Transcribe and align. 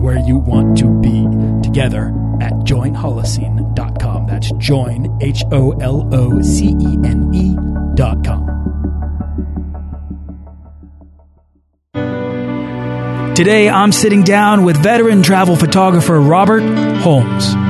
where 0.00 0.18
you 0.18 0.38
want 0.38 0.78
to 0.78 0.88
be 1.00 1.26
together 1.62 2.08
at 2.40 2.52
joinholocene.com. 2.64 4.26
That's 4.26 4.50
join, 4.52 5.18
H 5.20 5.44
O 5.52 5.72
L 5.72 6.08
O 6.12 6.40
C 6.42 6.68
E 6.80 6.98
N 7.04 7.30
E.com. 7.34 8.50
Today, 13.34 13.70
I'm 13.70 13.92
sitting 13.92 14.22
down 14.22 14.64
with 14.64 14.76
veteran 14.76 15.22
travel 15.22 15.56
photographer 15.56 16.20
Robert 16.20 16.62
Holmes. 17.00 17.69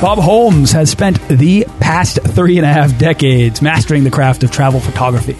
Bob 0.00 0.20
Holmes 0.20 0.70
has 0.70 0.92
spent 0.92 1.18
the 1.26 1.66
past 1.80 2.20
three 2.22 2.56
and 2.56 2.64
a 2.64 2.72
half 2.72 2.96
decades 2.98 3.60
mastering 3.60 4.04
the 4.04 4.12
craft 4.12 4.44
of 4.44 4.52
travel 4.52 4.78
photography, 4.78 5.36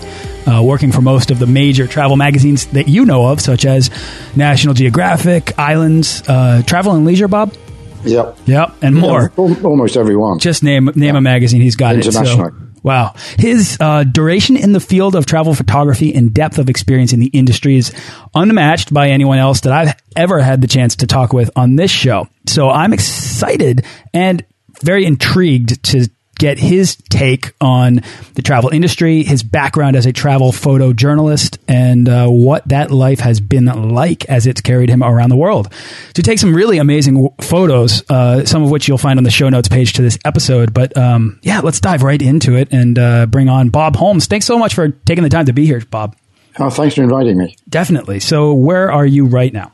uh, 0.51 0.61
working 0.65 0.91
for 0.91 1.01
most 1.01 1.31
of 1.31 1.39
the 1.39 1.47
major 1.47 1.87
travel 1.87 2.17
magazines 2.17 2.67
that 2.67 2.89
you 2.89 3.05
know 3.05 3.29
of, 3.29 3.41
such 3.41 3.65
as 3.65 3.89
National 4.35 4.75
Geographic, 4.75 5.57
Islands, 5.61 6.25
uh, 6.27 6.63
Travel 6.67 6.97
and 6.97 7.07
Leisure, 7.07 7.29
Bob. 7.29 7.55
Yep. 8.03 8.37
Yep, 8.47 8.75
and 8.83 8.97
more. 8.97 9.33
Yeah, 9.39 9.63
almost 9.63 9.97
every 9.97 10.17
one. 10.17 10.41
Just 10.41 10.65
name 10.65 10.87
name 10.87 11.15
yeah. 11.15 11.19
a 11.19 11.21
magazine, 11.21 11.61
he's 11.61 11.77
got 11.77 11.95
it. 11.95 12.13
So, 12.13 12.51
wow. 12.83 13.15
His 13.39 13.77
uh, 13.79 14.03
duration 14.03 14.57
in 14.57 14.73
the 14.73 14.81
field 14.81 15.15
of 15.15 15.25
travel 15.25 15.55
photography 15.55 16.13
and 16.13 16.35
depth 16.35 16.59
of 16.59 16.69
experience 16.69 17.13
in 17.13 17.21
the 17.21 17.29
industry 17.29 17.77
is 17.77 17.95
unmatched 18.35 18.93
by 18.93 19.11
anyone 19.11 19.39
else 19.39 19.61
that 19.61 19.73
I've 19.73 19.95
ever 20.17 20.41
had 20.41 20.63
the 20.63 20.69
chance 20.69 20.97
to 20.97 21.07
talk 21.07 21.33
with 21.33 21.49
on 21.55 21.77
this 21.77 21.93
show. 21.93 22.27
So 22.49 22.71
I'm 22.71 22.93
excited 22.93 23.85
and 24.13 24.45
very 24.83 25.05
intrigued 25.05 25.83
to 25.85 26.09
get 26.39 26.59
his 26.59 26.97
take 27.11 27.53
on 27.61 28.01
the 28.35 28.43
travel 28.43 28.71
industry, 28.71 29.25
his 29.25 29.43
background 29.43 29.97
as 29.97 30.07
a 30.07 30.13
travel 30.13 30.53
photojournalist, 30.53 31.59
and 31.67 32.09
uh, 32.09 32.29
what 32.29 32.67
that 32.69 32.91
life 32.91 33.21
has 33.21 33.41
been 33.41 33.67
like 33.67 34.25
as 34.27 34.47
it's 34.47 34.61
carried 34.61 34.89
him 34.89 35.03
around 35.03 35.31
the 35.31 35.37
world. 35.37 35.73
To 36.15 36.23
take 36.23 36.39
some 36.39 36.55
really 36.55 36.79
amazing 36.79 37.29
photos, 37.41 38.09
uh, 38.09 38.45
some 38.47 38.63
of 38.63 38.71
which 38.71 38.89
you'll 38.89 38.99
find 38.99 39.19
on 39.19 39.25
the 39.25 39.31
show 39.31 39.49
notes 39.49 39.69
page 39.69 39.95
to 39.95 40.03
this 40.03 40.19
episode. 40.25 40.73
But 40.73 40.97
um, 40.97 41.41
yeah, 41.43 41.61
let's 41.61 41.81
dive 41.81 42.03
right 42.03 42.23
into 42.23 42.55
it 42.55 42.73
and 42.73 42.99
uh, 42.99 43.27
bring 43.27 43.49
on 43.49 43.69
Bob 43.69 43.97
Holmes. 43.97 44.27
Thanks 44.27 44.47
so 44.47 44.59
much 44.59 44.75
for 44.75 44.89
taking 44.89 45.25
the 45.25 45.31
time 45.31 45.47
to 45.47 45.53
be 45.53 45.67
here, 45.67 45.83
Bob. 45.91 46.17
Oh, 46.61 46.71
thanks 46.71 46.95
for 46.95 47.03
inviting 47.03 47.37
me. 47.37 47.57
Definitely. 47.69 48.21
So, 48.21 48.53
where 48.53 48.91
are 48.91 49.07
you 49.07 49.27
right 49.27 49.53
now? 49.53 49.73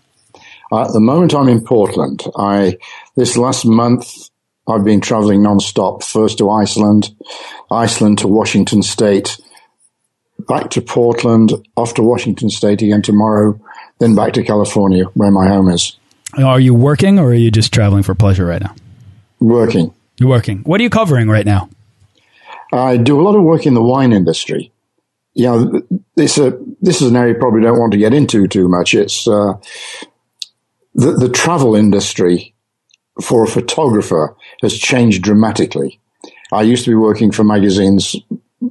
At 0.72 0.92
the 0.92 1.00
moment, 1.00 1.34
I'm 1.34 1.48
in 1.48 1.62
Portland. 1.62 2.22
I 2.36 2.78
this 3.16 3.36
last 3.36 3.64
month 3.64 4.30
I've 4.66 4.84
been 4.84 5.00
traveling 5.00 5.42
non-stop, 5.42 6.02
first 6.02 6.38
to 6.38 6.50
Iceland, 6.50 7.14
Iceland 7.70 8.18
to 8.18 8.28
Washington 8.28 8.82
State, 8.82 9.38
back 10.48 10.70
to 10.70 10.80
Portland, 10.80 11.52
off 11.76 11.94
to 11.94 12.02
Washington 12.02 12.48
State 12.48 12.80
again 12.82 13.02
tomorrow, 13.02 13.60
then 13.98 14.14
back 14.14 14.32
to 14.34 14.42
California, 14.42 15.04
where 15.14 15.30
my 15.30 15.48
home 15.48 15.68
is. 15.68 15.96
Are 16.38 16.58
you 16.58 16.74
working 16.74 17.18
or 17.18 17.26
are 17.28 17.34
you 17.34 17.50
just 17.50 17.72
traveling 17.72 18.02
for 18.02 18.14
pleasure 18.14 18.46
right 18.46 18.62
now? 18.62 18.74
Working. 19.38 19.92
You're 20.18 20.30
working. 20.30 20.60
What 20.60 20.80
are 20.80 20.82
you 20.82 20.90
covering 20.90 21.28
right 21.28 21.46
now? 21.46 21.68
I 22.72 22.96
do 22.96 23.20
a 23.20 23.22
lot 23.22 23.36
of 23.36 23.42
work 23.42 23.66
in 23.66 23.74
the 23.74 23.82
wine 23.82 24.12
industry. 24.12 24.72
You 25.34 25.44
know, 25.44 25.82
this, 26.16 26.38
uh, 26.38 26.52
this 26.80 27.02
is 27.02 27.10
an 27.10 27.16
area 27.16 27.34
you 27.34 27.38
probably 27.38 27.60
don't 27.60 27.78
want 27.78 27.92
to 27.92 27.98
get 27.98 28.14
into 28.14 28.46
too 28.48 28.68
much. 28.68 28.94
It's 28.94 29.28
uh, 29.28 29.54
the, 30.94 31.12
the 31.12 31.28
travel 31.28 31.74
industry 31.74 32.54
for 33.22 33.44
a 33.44 33.48
photographer 33.48 34.36
has 34.62 34.76
changed 34.76 35.22
dramatically. 35.22 36.00
I 36.52 36.62
used 36.62 36.84
to 36.84 36.90
be 36.90 36.96
working 36.96 37.30
for 37.30 37.44
magazines 37.44 38.16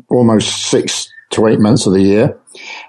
almost 0.10 0.68
six 0.68 1.12
to 1.32 1.48
eight 1.48 1.60
months 1.60 1.86
of 1.86 1.94
the 1.94 2.02
year. 2.02 2.38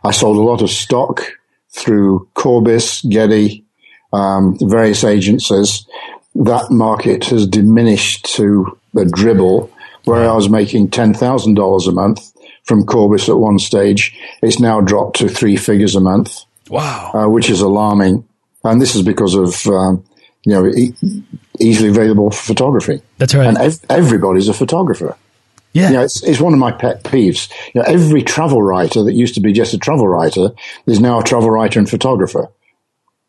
I 0.05 0.11
sold 0.11 0.37
a 0.37 0.43
lot 0.43 0.63
of 0.63 0.71
stock 0.71 1.23
through 1.71 2.29
Corbis, 2.35 3.03
Getty, 3.09 3.65
um, 4.13 4.57
various 4.61 5.05
agencies. 5.05 5.87
That 6.35 6.71
market 6.71 7.27
has 7.27 7.47
diminished 7.47 8.27
to 8.37 8.79
a 8.97 9.05
dribble 9.05 9.71
where 10.05 10.29
I 10.29 10.35
was 10.35 10.49
making 10.49 10.89
$10,000 10.91 11.89
a 11.89 11.93
month 11.93 12.33
from 12.65 12.85
Corbis 12.85 13.29
at 13.29 13.39
one 13.39 13.59
stage. 13.59 14.17
It's 14.43 14.61
now 14.61 14.81
dropped 14.81 15.17
to 15.19 15.29
three 15.29 15.57
figures 15.57 15.95
a 15.95 16.01
month. 16.01 16.45
Wow. 16.69 17.13
Uh, 17.15 17.29
which 17.29 17.51
is 17.51 17.61
alarming. 17.61 18.27
And 18.65 18.81
this 18.81 18.95
is 18.95 19.03
because 19.03 19.35
of, 19.35 19.67
um, 19.67 20.05
you 20.45 20.53
know, 20.53 20.67
e- 20.67 20.95
easily 21.61 21.91
available 21.91 22.31
for 22.31 22.43
photography. 22.43 23.03
That's 23.19 23.35
right. 23.35 23.47
And 23.47 23.59
ev- 23.59 23.81
everybody's 23.89 24.49
a 24.49 24.55
photographer. 24.55 25.17
Yeah. 25.73 25.89
You 25.89 25.95
know, 25.95 26.03
it's, 26.03 26.23
it's 26.23 26.41
one 26.41 26.53
of 26.53 26.59
my 26.59 26.73
pet 26.73 27.03
peeves. 27.03 27.51
You 27.75 27.81
know, 27.81 27.87
every 27.87 28.23
travel 28.23 28.63
writer 28.63 29.03
that 29.03 29.13
used 29.13 29.35
to 29.35 29.41
be 29.41 29.53
just 29.53 29.75
a 29.75 29.79
travel 29.79 30.07
writer 30.09 30.51
is 30.87 31.01
now 31.01 31.21
a 31.21 31.25
travel 31.25 31.51
writer 31.51 31.79
and 31.79 31.91
photographer. 31.91 32.49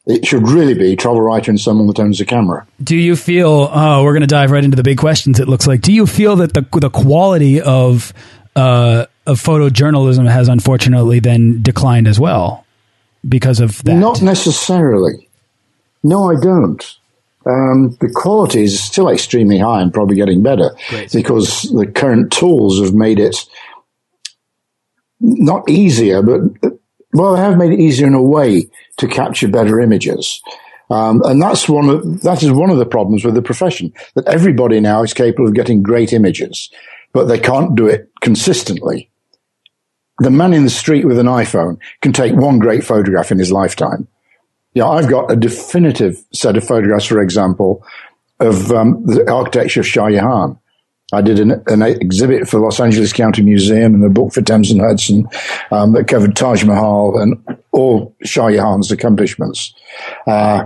It 0.05 0.27
should 0.27 0.47
really 0.47 0.75
be 0.75 0.95
travel 0.95 1.21
writer 1.21 1.49
and 1.49 1.59
someone 1.59 1.87
that 1.87 1.99
owns 1.99 2.21
a 2.21 2.25
camera. 2.25 2.67
Do 2.83 2.95
you 2.95 3.15
feel, 3.15 3.69
oh, 3.71 4.03
we're 4.03 4.13
going 4.13 4.21
to 4.21 4.27
dive 4.27 4.51
right 4.51 4.63
into 4.63 4.77
the 4.77 4.83
big 4.83 4.99
questions, 4.99 5.39
it 5.39 5.47
looks 5.47 5.65
like. 5.65 5.81
Do 5.81 5.91
you 5.91 6.05
feel 6.05 6.35
that 6.35 6.53
the, 6.53 6.61
the 6.79 6.91
quality 6.91 7.59
of, 7.59 8.13
uh, 8.55 9.07
of 9.25 9.41
photojournalism 9.41 10.29
has 10.29 10.47
unfortunately 10.47 11.19
then 11.19 11.63
declined 11.63 12.07
as 12.07 12.19
well 12.19 12.67
because 13.27 13.59
of 13.59 13.83
that? 13.85 13.95
Not 13.95 14.21
necessarily. 14.21 15.24
No, 16.05 16.29
I 16.29 16.35
don't. 16.39 16.97
Um, 17.47 17.97
the 17.99 18.11
quality 18.13 18.63
is 18.63 18.79
still 18.79 19.09
extremely 19.09 19.57
high 19.57 19.81
and 19.81 19.91
probably 19.91 20.15
getting 20.15 20.43
better 20.43 20.69
Great. 20.89 21.11
because 21.11 21.63
the 21.63 21.87
current 21.87 22.31
tools 22.31 22.79
have 22.79 22.93
made 22.93 23.19
it 23.19 23.35
not 25.19 25.67
easier, 25.67 26.21
but 26.21 26.41
well, 27.11 27.33
they 27.33 27.41
have 27.41 27.57
made 27.57 27.71
it 27.71 27.79
easier 27.79 28.05
in 28.05 28.13
a 28.13 28.21
way 28.21 28.69
to 28.97 29.07
capture 29.07 29.47
better 29.47 29.79
images. 29.79 30.43
Um, 30.91 31.23
and 31.25 31.41
that's 31.41 31.67
one 31.67 31.89
of, 31.89 32.21
that 32.21 32.43
is 32.43 32.51
one 32.51 32.69
of 32.69 32.77
the 32.77 32.85
problems 32.85 33.25
with 33.25 33.33
the 33.33 33.41
profession 33.41 33.91
that 34.13 34.27
everybody 34.27 34.79
now 34.79 35.01
is 35.01 35.15
capable 35.15 35.47
of 35.47 35.55
getting 35.55 35.81
great 35.81 36.13
images, 36.13 36.69
but 37.13 37.25
they 37.25 37.39
can't 37.39 37.75
do 37.75 37.87
it 37.87 38.11
consistently. 38.21 39.09
The 40.19 40.29
man 40.29 40.53
in 40.53 40.65
the 40.65 40.69
street 40.69 41.05
with 41.05 41.17
an 41.17 41.25
iPhone 41.25 41.79
can 42.01 42.13
take 42.13 42.35
one 42.35 42.59
great 42.59 42.83
photograph 42.83 43.31
in 43.31 43.39
his 43.39 43.51
lifetime. 43.51 44.07
Yeah, 44.75 44.87
I've 44.87 45.09
got 45.09 45.31
a 45.31 45.37
definitive 45.37 46.21
set 46.33 46.57
of 46.57 46.67
photographs, 46.67 47.05
for 47.05 47.21
example, 47.21 47.83
of 48.41 48.71
um, 48.73 49.05
the 49.05 49.29
architecture 49.31 49.79
of 49.79 49.87
Shah 49.87 50.09
Jahan. 50.09 50.59
I 51.13 51.21
did 51.21 51.39
an, 51.39 51.63
an, 51.67 51.81
exhibit 51.81 52.49
for 52.49 52.59
Los 52.59 52.79
Angeles 52.81 53.13
County 53.13 53.41
Museum 53.41 53.93
and 53.93 54.03
a 54.03 54.09
book 54.09 54.33
for 54.33 54.41
Thames 54.41 54.71
and 54.71 54.81
Hudson 54.81 55.27
um, 55.71 55.93
that 55.93 56.09
covered 56.09 56.35
Taj 56.35 56.65
Mahal 56.65 57.17
and 57.17 57.37
all 57.71 58.13
Shah 58.23 58.49
Jahan's 58.49 58.91
accomplishments. 58.91 59.73
Uh, 60.27 60.65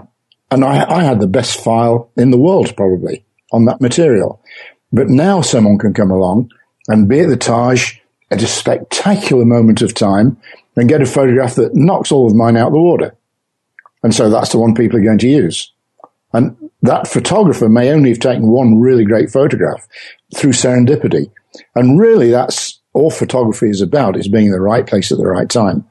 and 0.50 0.66
I, 0.66 0.90
I, 0.90 1.04
had 1.04 1.20
the 1.20 1.28
best 1.28 1.64
file 1.64 2.10
in 2.18 2.32
the 2.32 2.38
world, 2.38 2.76
probably, 2.76 3.24
on 3.52 3.66
that 3.66 3.82
material. 3.82 4.42
But 4.92 5.10
now 5.10 5.42
someone 5.42 5.78
can 5.78 5.94
come 5.94 6.10
along 6.10 6.50
and 6.88 7.08
be 7.08 7.20
at 7.20 7.30
the 7.30 7.38
Taj 7.38 7.98
at 8.32 8.42
a 8.42 8.48
spectacular 8.48 9.46
moment 9.46 9.84
of 9.84 9.94
time 9.94 10.38
and 10.76 10.90
get 10.90 11.02
a 11.02 11.06
photograph 11.06 11.56
that 11.56 11.76
knocks 11.76 12.12
all 12.12 12.26
of 12.26 12.34
mine 12.34 12.58
out 12.58 12.68
of 12.68 12.74
the 12.74 12.80
water. 12.80 13.16
And 14.04 14.14
so 14.14 14.30
that's 14.30 14.52
the 14.52 14.60
one 14.60 14.76
people 14.76 15.00
are 15.00 15.04
going 15.04 15.18
to 15.20 15.30
use. 15.30 15.72
And 16.34 16.56
that 16.82 17.08
photographer 17.08 17.68
may 17.68 17.92
only 17.92 18.10
have 18.10 18.20
taken 18.20 18.48
one 18.48 18.80
really 18.80 19.04
great 19.04 19.30
photograph 19.30 19.88
through 20.36 20.52
serendipity. 20.52 21.32
And 21.76 22.00
really 22.00 22.30
that's 22.30 22.80
all 22.94 23.12
photography 23.12 23.70
is 23.70 23.82
about 23.82 24.18
is 24.18 24.28
being 24.28 24.46
in 24.46 24.52
the 24.52 24.62
right 24.62 24.86
place 24.86 25.12
at 25.12 25.18
the 25.18 25.28
right 25.28 25.50
time. 25.50 25.86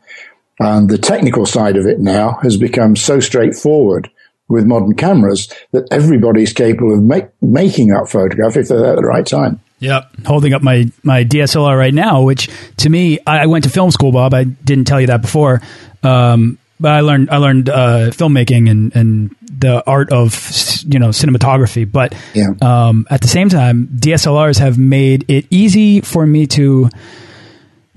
And 0.61 0.89
the 0.89 0.99
technical 0.99 1.47
side 1.47 1.77
of 1.77 1.87
it 1.87 2.01
now 2.01 2.39
has 2.43 2.57
become 2.57 2.97
so 2.97 3.21
straightforward 3.21 4.11
with 4.49 4.65
modern 4.65 4.95
cameras 4.95 5.53
that 5.73 5.87
everybody's 5.91 6.53
capable 6.53 6.95
of 6.95 7.03
make, 7.03 7.27
making 7.43 7.89
that 7.89 8.09
photograph 8.09 8.57
if 8.57 8.69
they're 8.69 8.87
at 8.87 8.97
the 8.97 9.03
right 9.03 9.27
time. 9.27 9.61
Yep, 9.81 10.27
holding 10.27 10.55
up 10.55 10.63
my 10.63 10.91
my 11.05 11.23
DSLR 11.23 11.79
right 11.79 11.95
now, 11.95 12.23
which 12.23 12.49
to 12.79 12.91
me, 12.91 13.21
I, 13.25 13.47
went 13.47 13.63
to 13.63 13.71
film 13.71 13.93
school, 13.93 14.11
Bob. 14.11 14.35
I 14.35 14.43
didn't 14.43 14.87
tell 14.87 15.01
you 15.01 15.07
that 15.07 15.23
before, 15.23 15.63
um, 16.03 16.59
but 16.81 16.93
I 16.93 17.01
learned 17.01 17.31
I 17.31 17.37
learned 17.39 17.69
uh, 17.69 18.11
filmmaking 18.11 18.71
and 18.71 18.95
and 18.95 19.37
the 19.41 19.83
art 19.87 20.13
of 20.13 20.33
you 20.87 20.99
know 20.99 21.09
cinematography. 21.09 21.91
But 21.91 22.15
yeah. 22.35 22.49
um, 22.63 23.07
at 23.11 23.21
the 23.21 23.29
same 23.29 23.49
time, 23.49 23.89
DSLRs 23.89 24.59
have 24.59 24.79
made 24.79 25.25
it 25.29 25.47
easy 25.51 26.01
for 26.01 26.27
me 26.27 26.47
to 26.49 26.89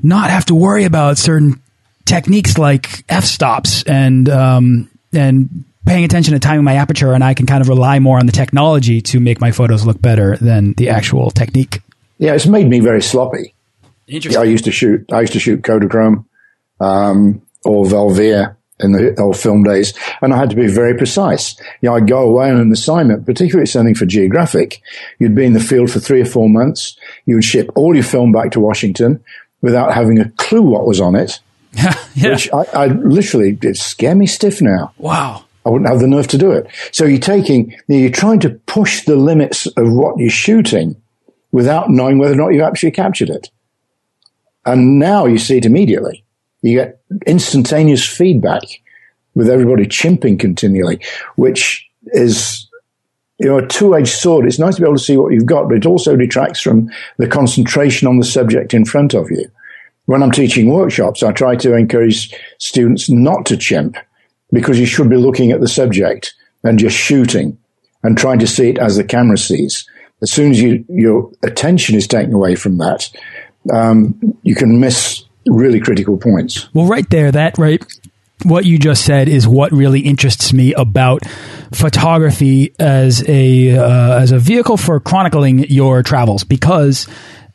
not 0.02 0.30
have 0.30 0.46
to 0.46 0.56
worry 0.56 0.86
about 0.86 1.18
certain 1.18 1.62
techniques 2.06 2.58
like 2.58 3.04
f 3.10 3.24
stops 3.24 3.84
and 3.84 4.28
um, 4.30 4.90
and 5.14 5.66
paying 5.86 6.04
attention 6.04 6.34
to 6.34 6.40
timing 6.40 6.64
my 6.64 6.76
aperture, 6.76 7.14
and 7.14 7.24
I 7.24 7.34
can 7.34 7.46
kind 7.46 7.62
of 7.62 7.70
rely 7.70 8.00
more 8.00 8.20
on 8.20 8.26
the 8.26 8.32
technology 8.32 9.02
to 9.02 9.20
make 9.20 9.40
my 9.40 9.52
photos 9.52 9.86
look 9.86 10.02
better 10.02 10.38
than 10.38 10.74
the 10.74 10.90
actual 10.90 11.32
technique. 11.32 11.82
Yeah, 12.18 12.34
it's 12.34 12.48
made 12.48 12.68
me 12.68 12.80
very 12.80 13.02
sloppy. 13.02 13.56
Interesting. 14.08 14.42
I 14.42 14.46
used 14.46 14.66
to 14.66 14.72
shoot. 14.72 15.12
I 15.12 15.22
used 15.22 15.34
to 15.34 15.40
shoot 15.40 15.62
Kodachrome 15.62 16.26
um, 16.80 17.42
or 17.64 17.86
Velvia 17.86 18.56
in 18.82 18.92
the 18.92 19.20
old 19.20 19.38
film 19.38 19.64
days, 19.64 19.94
and 20.22 20.34
I 20.34 20.38
had 20.38 20.50
to 20.50 20.56
be 20.56 20.68
very 20.68 20.96
precise. 20.96 21.60
You 21.82 21.90
know, 21.90 21.96
I'd 21.96 22.08
go 22.08 22.20
away 22.20 22.50
on 22.50 22.60
an 22.60 22.72
assignment, 22.72 23.26
particularly 23.26 23.68
something 23.68 23.96
for 23.96 24.06
geographic. 24.06 24.82
You'd 25.20 25.36
be 25.36 25.46
in 25.46 25.54
the 25.54 25.60
field 25.60 25.92
for 25.92 26.00
three 26.00 26.22
or 26.22 26.26
four 26.26 26.50
months. 26.50 26.98
You 27.26 27.36
would 27.36 27.44
ship 27.44 27.70
all 27.76 27.94
your 27.94 28.04
film 28.04 28.32
back 28.32 28.52
to 28.52 28.60
Washington 28.60 29.24
without 29.62 29.94
having 29.94 30.20
a 30.20 30.30
clue 30.32 30.62
what 30.62 30.88
was 30.88 31.00
on 31.00 31.16
it. 31.16 31.40
yeah. 32.16 32.32
Which 32.32 32.52
I, 32.54 32.64
I 32.74 32.86
literally, 32.88 33.58
it 33.62 33.78
scare 33.78 34.16
me 34.16 34.28
stiff 34.28 34.62
now. 34.62 34.94
Wow. 34.98 35.46
I 35.66 35.70
wouldn't 35.70 35.90
have 35.90 36.00
the 36.00 36.08
nerve 36.08 36.28
to 36.30 36.38
do 36.38 36.52
it. 36.52 36.68
So 36.92 37.06
you're 37.06 37.20
taking, 37.20 37.78
you're 37.88 38.10
trying 38.10 38.40
to 38.42 38.50
push 38.50 39.06
the 39.06 39.16
limits 39.16 39.68
of 39.68 39.94
what 39.94 40.18
you're 40.18 40.30
shooting 40.30 41.00
without 41.52 41.90
knowing 41.90 42.18
whether 42.18 42.34
or 42.34 42.38
not 42.38 42.50
you've 42.50 42.64
actually 42.64 42.92
captured 42.92 43.30
it. 43.30 43.52
And 44.66 45.00
now 45.00 45.26
you 45.26 45.38
see 45.38 45.58
it 45.58 45.66
immediately. 45.66 46.24
You 46.62 46.78
get 46.78 47.02
instantaneous 47.26 48.06
feedback 48.06 48.64
with 49.34 49.50
everybody 49.50 49.86
chimping 49.86 50.40
continually, 50.40 51.00
which 51.36 51.88
is, 52.08 52.68
you 53.40 53.48
know, 53.48 53.58
a 53.58 53.68
two-edged 53.68 54.14
sword. 54.14 54.46
It's 54.46 54.60
nice 54.60 54.76
to 54.76 54.82
be 54.82 54.86
able 54.86 54.98
to 54.98 55.04
see 55.04 55.18
what 55.18 55.34
you've 55.34 55.46
got, 55.46 55.68
but 55.68 55.78
it 55.78 55.86
also 55.86 56.16
detracts 56.16 56.62
from 56.62 56.90
the 57.18 57.28
concentration 57.28 58.08
on 58.08 58.18
the 58.20 58.26
subject 58.26 58.74
in 58.74 58.86
front 58.86 59.14
of 59.14 59.32
you. 59.32 59.50
When 60.06 60.22
I'm 60.22 60.32
teaching 60.32 60.70
workshops, 60.70 61.24
I 61.24 61.32
try 61.32 61.56
to 61.58 61.76
encourage 61.76 62.36
students 62.58 63.10
not 63.10 63.46
to 63.48 63.58
chimp 63.58 63.96
because 64.52 64.80
you 64.80 64.86
should 64.86 65.10
be 65.10 65.16
looking 65.18 65.52
at 65.52 65.62
the 65.62 65.68
subject 65.68 66.34
and 66.64 66.78
just 66.78 66.96
shooting 66.96 67.58
and 68.04 68.18
trying 68.18 68.40
to 68.40 68.48
see 68.48 68.70
it 68.70 68.78
as 68.78 68.98
the 68.98 69.04
camera 69.04 69.38
sees. 69.38 69.88
As 70.22 70.32
soon 70.32 70.52
as 70.52 70.62
you, 70.62 70.86
your 70.90 71.32
attention 71.44 71.96
is 71.96 72.08
taken 72.08 72.34
away 72.34 72.56
from 72.56 72.78
that, 72.78 73.10
um, 73.72 74.20
you 74.44 74.56
can 74.56 74.80
miss 74.80 75.24
really 75.46 75.80
critical 75.80 76.18
points. 76.18 76.74
Well, 76.74 76.86
right 76.86 77.10
there, 77.10 77.32
that 77.32 77.58
right, 77.58 77.84
what 78.44 78.66
you 78.66 78.78
just 78.78 79.06
said 79.06 79.28
is 79.28 79.48
what 79.48 79.72
really 79.72 80.02
interests 80.02 80.54
me 80.54 80.74
about 80.74 81.26
photography 81.74 82.74
as 82.80 83.28
a 83.28 83.78
uh, 83.78 84.20
as 84.20 84.32
a 84.32 84.40
vehicle 84.40 84.78
for 84.78 85.00
chronicling 85.00 85.60
your 85.70 86.04
travels. 86.04 86.44
Because 86.44 87.08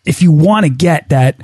if 0.05 0.23
you 0.23 0.33
want 0.33 0.65
to 0.65 0.71
get 0.71 1.09
that 1.11 1.41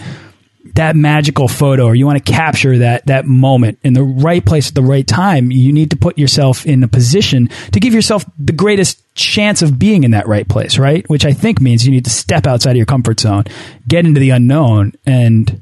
that 0.75 0.97
magical 0.97 1.49
photo 1.49 1.85
or 1.85 1.95
you 1.95 2.07
want 2.07 2.25
to 2.25 2.33
capture 2.33 2.79
that 2.79 3.05
that 3.07 3.27
moment 3.27 3.79
in 3.83 3.93
the 3.93 4.03
right 4.03 4.45
place 4.45 4.69
at 4.69 4.75
the 4.75 4.83
right 4.83 5.07
time, 5.07 5.51
you 5.51 5.73
need 5.73 5.91
to 5.91 5.97
put 5.97 6.17
yourself 6.17 6.65
in 6.65 6.83
a 6.83 6.89
position 6.89 7.49
to 7.73 7.81
give 7.81 7.93
yourself 7.93 8.25
the 8.39 8.53
greatest 8.53 9.03
chance 9.15 9.61
of 9.61 9.79
being 9.79 10.05
in 10.05 10.13
that 10.13 10.27
right 10.27 10.49
place, 10.49 10.79
right? 10.79 11.09
Which 11.11 11.27
I 11.27 11.33
think 11.33 11.61
means 11.61 11.85
you 11.85 11.93
need 11.93 12.05
to 12.05 12.11
step 12.11 12.47
outside 12.47 12.71
of 12.71 12.77
your 12.77 12.87
comfort 12.87 13.21
zone, 13.21 13.45
get 13.87 14.07
into 14.07 14.21
the 14.21 14.31
unknown, 14.31 14.93
and 15.05 15.62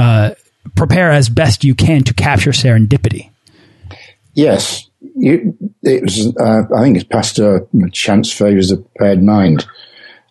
uh, 0.00 0.34
prepare 0.74 1.10
as 1.10 1.28
best 1.28 1.64
you 1.64 1.74
can 1.74 2.02
to 2.04 2.14
capture 2.14 2.50
serendipity. 2.50 3.30
Yes, 4.34 4.88
you, 5.16 5.56
it 5.82 6.02
was. 6.02 6.34
Uh, 6.36 6.62
I 6.74 6.82
think 6.82 6.96
it's 6.96 7.04
Pasteur 7.04 7.66
chance 7.92 8.32
favors 8.32 8.70
a 8.70 8.78
prepared 8.78 9.22
mind. 9.22 9.66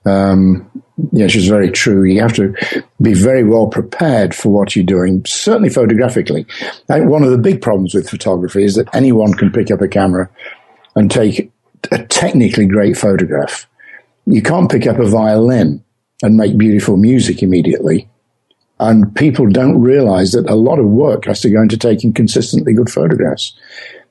Um, 0.05 0.69
is 1.13 1.47
very 1.47 1.69
true. 1.69 2.03
You 2.03 2.21
have 2.21 2.33
to 2.33 2.55
be 3.01 3.13
very 3.13 3.43
well 3.43 3.67
prepared 3.67 4.33
for 4.33 4.49
what 4.49 4.75
you're 4.75 4.85
doing, 4.85 5.23
certainly 5.25 5.69
photographically. 5.69 6.45
Think 6.87 7.09
one 7.09 7.23
of 7.23 7.31
the 7.31 7.37
big 7.37 7.61
problems 7.61 7.93
with 7.93 8.09
photography 8.09 8.63
is 8.63 8.75
that 8.75 8.93
anyone 8.93 9.33
can 9.33 9.51
pick 9.51 9.71
up 9.71 9.81
a 9.81 9.87
camera 9.87 10.29
and 10.95 11.11
take 11.11 11.51
a 11.91 12.03
technically 12.05 12.65
great 12.65 12.97
photograph. 12.97 13.67
You 14.25 14.41
can't 14.41 14.71
pick 14.71 14.87
up 14.87 14.99
a 14.99 15.05
violin 15.05 15.83
and 16.21 16.35
make 16.35 16.57
beautiful 16.57 16.97
music 16.97 17.43
immediately. 17.43 18.09
And 18.79 19.13
people 19.15 19.47
don't 19.47 19.81
realize 19.81 20.31
that 20.31 20.49
a 20.49 20.55
lot 20.55 20.79
of 20.79 20.85
work 20.85 21.25
has 21.25 21.41
to 21.41 21.49
go 21.49 21.61
into 21.61 21.77
taking 21.77 22.13
consistently 22.13 22.73
good 22.73 22.89
photographs. 22.89 23.53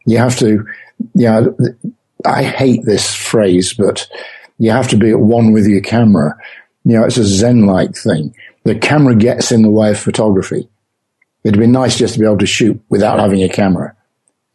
You 0.05 0.19
have 0.19 0.39
to, 0.39 0.67
yeah, 1.15 1.47
I 2.27 2.43
hate 2.43 2.85
this 2.85 3.15
phrase, 3.15 3.73
but 3.73 4.07
you 4.59 4.71
have 4.71 4.89
to 4.89 4.97
be 4.97 5.11
at 5.11 5.21
one 5.21 5.53
with 5.53 5.67
your 5.67 5.81
camera 5.81 6.37
you 6.89 6.99
know, 6.99 7.05
it's 7.05 7.19
a 7.19 7.25
Zen-like 7.25 7.95
thing. 7.95 8.35
The 8.65 8.75
camera 8.75 9.15
gets 9.15 9.53
in 9.53 9.61
the 9.61 9.69
way 9.69 9.91
of 9.91 9.99
photography. 9.99 10.71
It'd 11.45 11.61
be 11.61 11.67
nice 11.67 11.99
just 11.99 12.15
to 12.15 12.21
be 12.21 12.25
able 12.25 12.39
to 12.39 12.47
shoot 12.47 12.81
without 12.89 13.19
having 13.19 13.43
a 13.43 13.49
camera. 13.51 13.95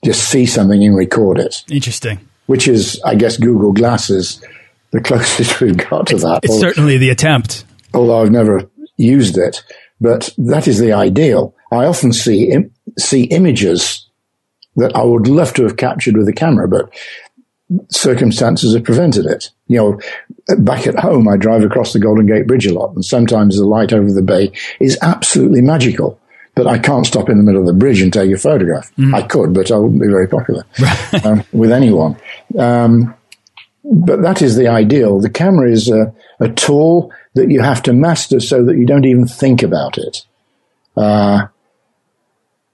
Just 0.04 0.30
see 0.30 0.48
something 0.48 0.84
and 0.84 0.96
record 0.96 1.40
it. 1.40 1.64
Interesting. 1.70 2.28
Which 2.48 2.68
is, 2.68 3.00
I 3.06 3.14
guess, 3.14 3.38
Google 3.38 3.72
Glasses, 3.72 4.44
the 4.90 5.00
closest 5.04 5.62
we've 5.62 5.78
got 5.78 6.08
to 6.08 6.18
that. 6.18 6.40
It's 6.42 6.52
although, 6.52 6.68
certainly 6.70 6.98
the 6.98 7.12
attempt. 7.12 7.66
Although 7.94 8.24
I've 8.24 8.32
never 8.32 8.68
used 8.98 9.38
it, 9.38 9.64
but 10.04 10.30
that 10.38 10.68
is 10.68 10.80
the 10.80 10.92
ideal. 10.92 11.56
I 11.72 11.86
often 11.86 12.12
see 12.12 12.54
see 13.00 13.24
images 13.24 14.06
that 14.76 14.96
I 14.96 15.04
would 15.04 15.28
love 15.28 15.54
to 15.54 15.64
have 15.64 15.78
captured 15.78 16.18
with 16.18 16.28
a 16.28 16.34
camera, 16.34 16.68
but 16.68 16.94
circumstances 17.90 18.76
have 18.76 18.84
prevented 18.84 19.26
it. 19.26 19.50
You 19.68 19.78
know, 19.78 20.56
back 20.58 20.88
at 20.88 21.00
home, 21.00 21.28
I 21.30 21.38
drive 21.38 21.64
across 21.64 21.94
the 21.94 22.00
Golden 22.00 22.28
Gate 22.28 22.48
Bridge 22.48 22.68
a 22.68 22.74
lot, 22.74 22.94
and 22.94 23.06
sometimes 23.06 23.58
the 23.58 23.66
light 23.66 23.94
over 23.94 24.12
the 24.12 24.22
bay 24.22 24.52
is 24.82 24.98
absolutely 25.02 25.62
magical. 25.62 26.20
But 26.56 26.68
I 26.68 26.78
can't 26.78 27.08
stop 27.08 27.30
in 27.30 27.38
the 27.38 27.44
middle 27.44 27.62
of 27.62 27.68
the 27.68 27.74
bridge 27.74 28.02
and 28.02 28.12
take 28.14 28.32
a 28.32 28.38
photograph. 28.38 28.94
Mm. 28.98 29.16
I 29.16 29.24
could, 29.24 29.54
but 29.54 29.72
I 29.72 29.78
wouldn't 29.78 30.02
be 30.02 30.08
very 30.08 30.28
popular 30.28 30.66
um, 31.24 31.44
with 31.52 31.72
anyone. 31.72 32.16
Um, 32.60 33.16
but 33.84 34.22
that 34.22 34.42
is 34.42 34.56
the 34.56 34.68
ideal. 34.68 35.20
The 35.20 35.32
camera 35.32 35.72
is 35.72 35.90
a, 35.90 36.14
a, 36.40 36.50
tool 36.50 37.12
that 37.36 37.50
you 37.50 37.62
have 37.62 37.84
to 37.84 37.94
master 37.94 38.40
so 38.40 38.64
that 38.66 38.78
you 38.78 38.86
don't 38.86 39.06
even 39.06 39.28
think 39.28 39.64
about 39.64 39.98
it. 39.98 40.26
Uh, 40.96 41.48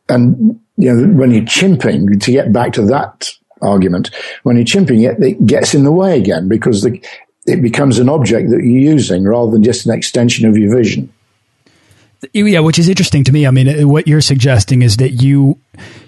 and 0.08 0.60
you 0.78 0.94
know, 0.94 1.18
when 1.18 1.32
you're 1.32 1.44
chimping, 1.44 2.22
to 2.22 2.32
get 2.32 2.52
back 2.52 2.74
to 2.74 2.86
that 2.88 3.30
argument. 3.62 4.12
When 4.44 4.56
you're 4.56 4.66
chimping 4.66 5.10
it, 5.10 5.22
it 5.22 5.46
gets 5.46 5.74
in 5.74 5.84
the 5.84 5.92
way 5.92 6.18
again 6.18 6.48
because 6.48 6.82
the, 6.82 7.02
it 7.46 7.62
becomes 7.62 8.00
an 8.00 8.10
object 8.10 8.50
that 8.50 8.64
you're 8.64 8.94
using 8.94 9.24
rather 9.24 9.52
than 9.52 9.64
just 9.64 9.86
an 9.86 9.94
extension 9.94 10.48
of 10.48 10.58
your 10.58 10.76
vision. 10.76 11.12
Yeah, 12.34 12.60
which 12.60 12.78
is 12.80 12.90
interesting 12.90 13.24
to 13.26 13.32
me. 13.32 13.48
I 13.48 13.52
mean, 13.52 13.88
what 13.88 14.08
you're 14.08 14.20
suggesting 14.20 14.82
is 14.82 14.98
that 14.98 15.12
you 15.12 15.58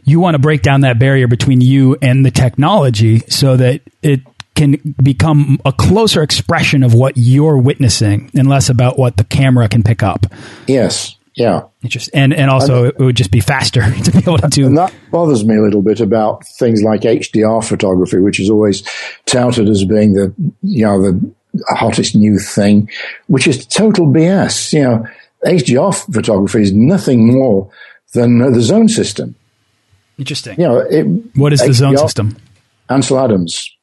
you 0.03 0.19
want 0.19 0.35
to 0.35 0.39
break 0.39 0.61
down 0.61 0.81
that 0.81 0.99
barrier 0.99 1.27
between 1.27 1.61
you 1.61 1.97
and 2.01 2.25
the 2.25 2.31
technology 2.31 3.19
so 3.29 3.55
that 3.55 3.81
it 4.01 4.19
can 4.55 4.95
become 5.01 5.59
a 5.65 5.71
closer 5.71 6.21
expression 6.21 6.83
of 6.83 6.93
what 6.93 7.13
you're 7.15 7.57
witnessing 7.57 8.29
and 8.35 8.47
less 8.47 8.69
about 8.69 8.97
what 8.97 9.17
the 9.17 9.23
camera 9.23 9.67
can 9.69 9.83
pick 9.83 10.03
up. 10.03 10.25
Yes. 10.67 11.15
Yeah. 11.35 11.63
Just, 11.85 12.09
and, 12.13 12.33
and 12.33 12.51
also 12.51 12.85
and, 12.85 12.93
it 12.93 12.99
would 12.99 13.15
just 13.15 13.31
be 13.31 13.39
faster 13.39 13.81
to 14.03 14.11
be 14.11 14.19
able 14.19 14.37
to. 14.37 14.65
And 14.65 14.77
that 14.77 14.93
bothers 15.11 15.45
me 15.45 15.55
a 15.55 15.61
little 15.61 15.81
bit 15.81 15.99
about 15.99 16.45
things 16.45 16.83
like 16.83 17.01
HDR 17.01 17.63
photography, 17.63 18.19
which 18.19 18.39
is 18.39 18.49
always 18.49 18.83
touted 19.25 19.69
as 19.69 19.85
being 19.85 20.13
the, 20.13 20.33
you 20.61 20.85
know, 20.85 21.01
the 21.01 21.33
hottest 21.69 22.15
new 22.15 22.37
thing, 22.37 22.89
which 23.27 23.47
is 23.47 23.65
total 23.65 24.07
BS. 24.07 24.73
You 24.73 24.83
know, 24.83 25.07
HDR 25.45 26.13
photography 26.13 26.61
is 26.61 26.73
nothing 26.73 27.31
more 27.31 27.69
than 28.13 28.39
the 28.39 28.61
zone 28.61 28.89
system. 28.89 29.35
Interesting. 30.17 30.59
You 30.59 30.67
know, 30.67 30.77
it, 30.77 31.03
what 31.35 31.53
is 31.53 31.61
the 31.61 31.73
zone 31.73 31.97
system? 31.97 32.37
Ansel 32.89 33.19
Adams' 33.19 33.73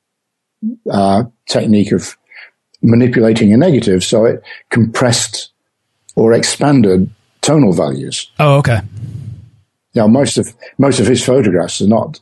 uh, 0.91 1.25
technique 1.47 1.93
of 1.93 2.17
manipulating 2.83 3.53
a 3.53 3.57
negative, 3.57 4.05
so 4.05 4.25
it 4.25 4.43
compressed 4.71 5.51
or 6.17 6.33
expanded 6.33 7.11
tonal 7.41 7.73
values. 7.73 8.31
Oh, 8.39 8.59
okay. 8.59 8.81
Now, 9.95 10.07
most 10.07 10.39
of 10.39 10.55
most 10.77 11.01
of 11.01 11.07
his 11.07 11.25
photographs 11.25 11.81
are 11.81 11.89
not 11.89 12.21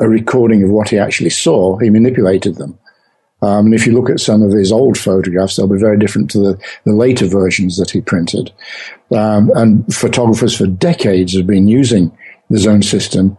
a 0.00 0.08
recording 0.08 0.62
of 0.62 0.70
what 0.70 0.90
he 0.90 0.98
actually 0.98 1.30
saw. 1.30 1.76
He 1.78 1.90
manipulated 1.90 2.56
them. 2.56 2.78
Um, 3.42 3.66
and 3.66 3.74
if 3.74 3.86
you 3.86 3.92
look 3.92 4.10
at 4.10 4.20
some 4.20 4.42
of 4.42 4.52
his 4.52 4.72
old 4.72 4.98
photographs, 4.98 5.56
they'll 5.56 5.68
be 5.68 5.78
very 5.78 5.98
different 5.98 6.30
to 6.30 6.38
the, 6.38 6.58
the 6.84 6.92
later 6.92 7.26
versions 7.26 7.76
that 7.76 7.90
he 7.90 8.00
printed. 8.00 8.52
Um, 9.10 9.50
and 9.54 9.94
photographers 9.94 10.56
for 10.56 10.66
decades 10.66 11.36
have 11.36 11.46
been 11.46 11.68
using 11.68 12.16
the 12.48 12.58
zone 12.58 12.82
system 12.82 13.36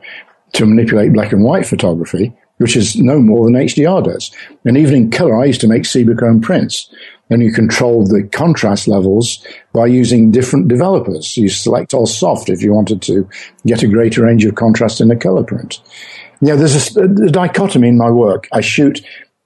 to 0.53 0.65
manipulate 0.65 1.13
black 1.13 1.31
and 1.31 1.43
white 1.43 1.65
photography, 1.65 2.33
which 2.57 2.75
is 2.75 2.95
no 2.95 3.19
more 3.19 3.45
than 3.45 3.53
HDR 3.53 4.03
does. 4.03 4.31
And 4.65 4.77
even 4.77 4.95
in 4.95 5.11
color, 5.11 5.37
I 5.37 5.45
used 5.45 5.61
to 5.61 5.67
make 5.67 5.83
Cibachrome 5.83 6.41
prints. 6.41 6.89
And 7.29 7.43
you 7.43 7.51
control 7.51 8.05
the 8.05 8.23
contrast 8.31 8.87
levels 8.87 9.45
by 9.73 9.85
using 9.87 10.31
different 10.31 10.69
developers. 10.69 11.35
You 11.35 11.49
select 11.49 11.93
all 11.93 12.05
soft 12.05 12.47
if 12.47 12.61
you 12.61 12.73
wanted 12.73 13.01
to 13.01 13.27
get 13.65 13.83
a 13.83 13.87
greater 13.87 14.23
range 14.23 14.45
of 14.45 14.55
contrast 14.55 15.01
in 15.01 15.11
a 15.11 15.15
color 15.15 15.43
print. 15.43 15.81
Yeah, 16.39 16.55
there's 16.55 16.95
a, 16.95 17.03
a 17.03 17.29
dichotomy 17.29 17.89
in 17.89 17.97
my 17.97 18.09
work. 18.09 18.47
I 18.53 18.61
shoot, 18.61 19.01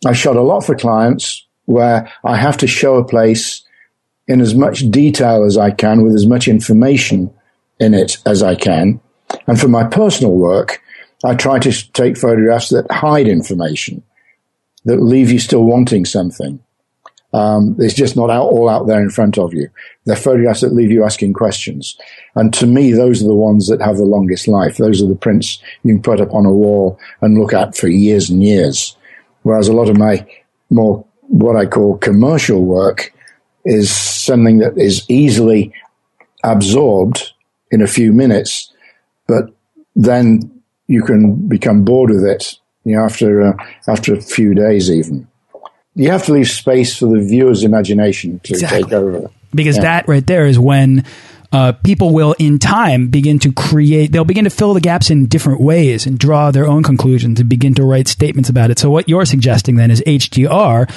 I 0.05 0.13
shot 0.13 0.35
a 0.35 0.43
lot 0.43 0.61
for 0.61 0.75
clients 0.75 1.43
where 1.65 2.11
I 2.23 2.35
have 2.35 2.57
to 2.57 2.67
show 2.67 2.97
a 2.97 3.07
place 3.07 3.63
in 4.27 4.41
as 4.41 4.53
much 4.53 4.89
detail 4.91 5.43
as 5.43 5.57
I 5.57 5.71
can 5.71 6.03
with 6.03 6.13
as 6.13 6.27
much 6.27 6.47
information 6.47 7.33
in 7.79 7.93
it 7.93 8.17
as 8.25 8.43
I 8.43 8.55
can. 8.55 9.01
And 9.47 9.59
for 9.59 9.67
my 9.67 9.85
personal 9.85 10.33
work, 10.33 10.81
I 11.23 11.35
try 11.35 11.59
to 11.59 11.91
take 11.93 12.17
photographs 12.17 12.69
that 12.69 12.91
hide 12.91 13.27
information, 13.27 14.03
that 14.85 15.01
leave 15.01 15.31
you 15.31 15.39
still 15.39 15.63
wanting 15.63 16.05
something. 16.05 16.59
Um, 17.33 17.77
it's 17.79 17.93
just 17.93 18.17
not 18.17 18.29
out, 18.29 18.47
all 18.47 18.67
out 18.67 18.87
there 18.87 19.01
in 19.01 19.09
front 19.09 19.37
of 19.37 19.53
you. 19.53 19.69
They're 20.05 20.15
photographs 20.15 20.61
that 20.61 20.73
leave 20.73 20.91
you 20.91 21.05
asking 21.05 21.33
questions. 21.33 21.97
And 22.35 22.53
to 22.55 22.67
me, 22.67 22.91
those 22.91 23.23
are 23.23 23.27
the 23.27 23.35
ones 23.35 23.69
that 23.69 23.81
have 23.81 23.97
the 23.97 24.03
longest 24.03 24.47
life. 24.47 24.77
Those 24.77 25.01
are 25.01 25.07
the 25.07 25.15
prints 25.15 25.61
you 25.83 25.93
can 25.93 26.01
put 26.01 26.19
up 26.19 26.33
on 26.33 26.45
a 26.45 26.51
wall 26.51 26.99
and 27.21 27.39
look 27.39 27.53
at 27.53 27.77
for 27.77 27.87
years 27.87 28.29
and 28.29 28.43
years. 28.43 28.97
Whereas 29.43 29.69
a 29.69 29.73
lot 29.73 29.89
of 29.89 29.97
my 29.97 30.25
more, 30.69 31.05
what 31.21 31.55
I 31.55 31.65
call 31.65 31.97
commercial 31.97 32.63
work 32.63 33.13
is 33.63 33.91
something 33.91 34.57
that 34.59 34.77
is 34.77 35.05
easily 35.09 35.73
absorbed 36.43 37.31
in 37.69 37.81
a 37.81 37.87
few 37.87 38.11
minutes, 38.11 38.73
but 39.27 39.45
then 39.95 40.60
you 40.91 41.03
can 41.03 41.47
become 41.47 41.83
bored 41.83 42.09
with 42.09 42.23
it 42.23 42.57
you 42.83 42.95
know, 42.95 43.03
after, 43.03 43.41
uh, 43.41 43.65
after 43.87 44.13
a 44.13 44.21
few 44.21 44.53
days 44.53 44.89
even 44.89 45.27
you 45.95 46.09
have 46.09 46.25
to 46.25 46.33
leave 46.33 46.49
space 46.49 46.97
for 46.97 47.07
the 47.07 47.19
viewer's 47.19 47.63
imagination 47.63 48.39
to 48.39 48.53
exactly. 48.53 48.83
take 48.83 48.93
over. 48.93 49.29
Because 49.53 49.77
yeah. 49.77 49.83
that 49.83 50.07
right 50.07 50.25
there 50.25 50.45
is 50.45 50.57
when 50.57 51.05
uh, 51.51 51.73
people 51.73 52.13
will, 52.13 52.33
in 52.39 52.59
time, 52.59 53.09
begin 53.09 53.39
to 53.39 53.51
create, 53.51 54.11
they'll 54.11 54.23
begin 54.23 54.45
to 54.45 54.49
fill 54.49 54.73
the 54.73 54.79
gaps 54.79 55.09
in 55.09 55.25
different 55.25 55.59
ways 55.59 56.05
and 56.05 56.17
draw 56.17 56.51
their 56.51 56.65
own 56.65 56.81
conclusions 56.81 57.39
and 57.39 57.49
begin 57.49 57.73
to 57.73 57.83
write 57.83 58.07
statements 58.07 58.49
about 58.49 58.71
it. 58.71 58.79
So 58.79 58.89
what 58.89 59.09
you're 59.09 59.25
suggesting 59.25 59.75
then 59.75 59.91
is 59.91 60.01
HDR. 60.07 60.89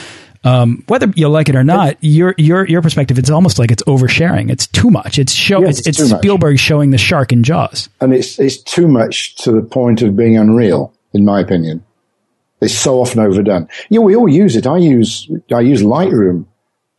Um, 0.44 0.84
whether 0.88 1.10
you 1.16 1.28
like 1.28 1.48
it 1.48 1.56
or 1.56 1.64
not, 1.64 1.96
your 2.00 2.34
your 2.36 2.66
your 2.66 2.82
perspective, 2.82 3.18
it's 3.18 3.30
almost 3.30 3.58
like 3.58 3.70
it's 3.70 3.82
oversharing. 3.84 4.50
It's 4.50 4.66
too 4.66 4.90
much. 4.90 5.18
It's 5.18 5.32
show. 5.32 5.62
Yes, 5.62 5.86
it's, 5.86 6.00
it's 6.00 6.10
Spielberg 6.10 6.54
much. 6.54 6.60
showing 6.60 6.90
the 6.90 6.98
shark 6.98 7.32
in 7.32 7.42
Jaws, 7.42 7.88
and 8.00 8.12
it's 8.12 8.38
it's 8.38 8.58
too 8.58 8.86
much 8.86 9.36
to 9.36 9.52
the 9.52 9.62
point 9.62 10.02
of 10.02 10.16
being 10.16 10.36
unreal, 10.36 10.92
in 11.14 11.24
my 11.24 11.40
opinion. 11.40 11.82
It's 12.60 12.74
so 12.74 13.00
often 13.00 13.20
overdone. 13.20 13.68
Yeah, 13.88 14.00
we 14.00 14.14
all 14.14 14.28
use 14.28 14.54
it. 14.54 14.66
I 14.66 14.76
use 14.76 15.30
I 15.52 15.60
use 15.60 15.82
Lightroom 15.82 16.44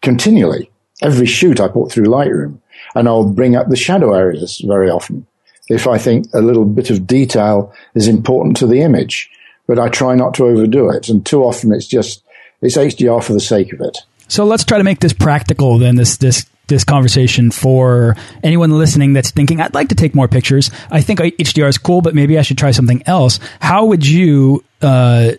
continually. 0.02 0.72
Every 1.02 1.26
shoot 1.28 1.60
I 1.60 1.68
put 1.68 1.92
through 1.92 2.06
Lightroom, 2.06 2.60
and 2.96 3.08
I'll 3.08 3.30
bring 3.30 3.56
up 3.56 3.70
the 3.70 3.76
shadow 3.76 4.14
areas 4.14 4.62
very 4.66 4.90
often 4.90 5.28
if 5.70 5.88
I 5.88 5.98
think 5.98 6.28
a 6.34 6.42
little 6.42 6.66
bit 6.66 6.90
of 6.90 7.08
detail 7.08 7.74
is 7.96 8.08
important 8.08 8.58
to 8.58 8.68
the 8.68 8.82
image. 8.82 9.30
But 9.68 9.80
I 9.80 9.90
try 9.90 10.14
not 10.14 10.36
to 10.36 10.46
overdo 10.46 10.92
it, 10.92 11.10
and 11.10 11.26
too 11.26 11.44
often 11.44 11.72
it's 11.72 11.88
just 11.88 12.24
it's 12.66 12.78
HDR 12.78 13.24
for 13.24 13.34
the 13.34 13.40
sake 13.40 13.74
of 13.74 13.82
it. 13.82 14.00
So 14.28 14.46
let's 14.46 14.64
try 14.64 14.78
to 14.78 14.84
make 14.84 15.00
this 15.00 15.14
practical. 15.14 15.78
Then 15.78 15.96
this 15.96 16.18
this 16.18 16.46
this 16.68 16.84
conversation 16.84 17.52
for 17.52 18.16
anyone 18.44 18.72
listening 18.72 19.14
that's 19.14 19.32
thinking 19.32 19.62
I'd 19.62 19.76
like 19.76 19.90
to 19.90 19.96
take 19.96 20.16
more 20.16 20.28
pictures. 20.28 20.72
I 20.90 21.02
think 21.02 21.20
HDR 21.20 21.70
is 21.70 21.78
cool, 21.78 22.02
but 22.02 22.16
maybe 22.16 22.40
I 22.40 22.42
should 22.42 22.58
try 22.58 22.72
something 22.72 23.04
else. 23.06 23.40
How 23.60 23.86
would 23.86 24.06
you 24.06 24.64
uh, 24.82 25.34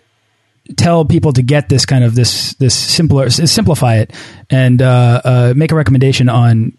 tell 0.75 1.05
people 1.05 1.33
to 1.33 1.41
get 1.41 1.69
this 1.69 1.85
kind 1.85 2.03
of 2.03 2.15
this 2.15 2.53
this 2.55 2.75
simpler 2.75 3.29
simplify 3.29 3.97
it 3.97 4.13
and 4.49 4.81
uh, 4.81 5.21
uh, 5.23 5.53
make 5.55 5.71
a 5.71 5.75
recommendation 5.75 6.29
on 6.29 6.77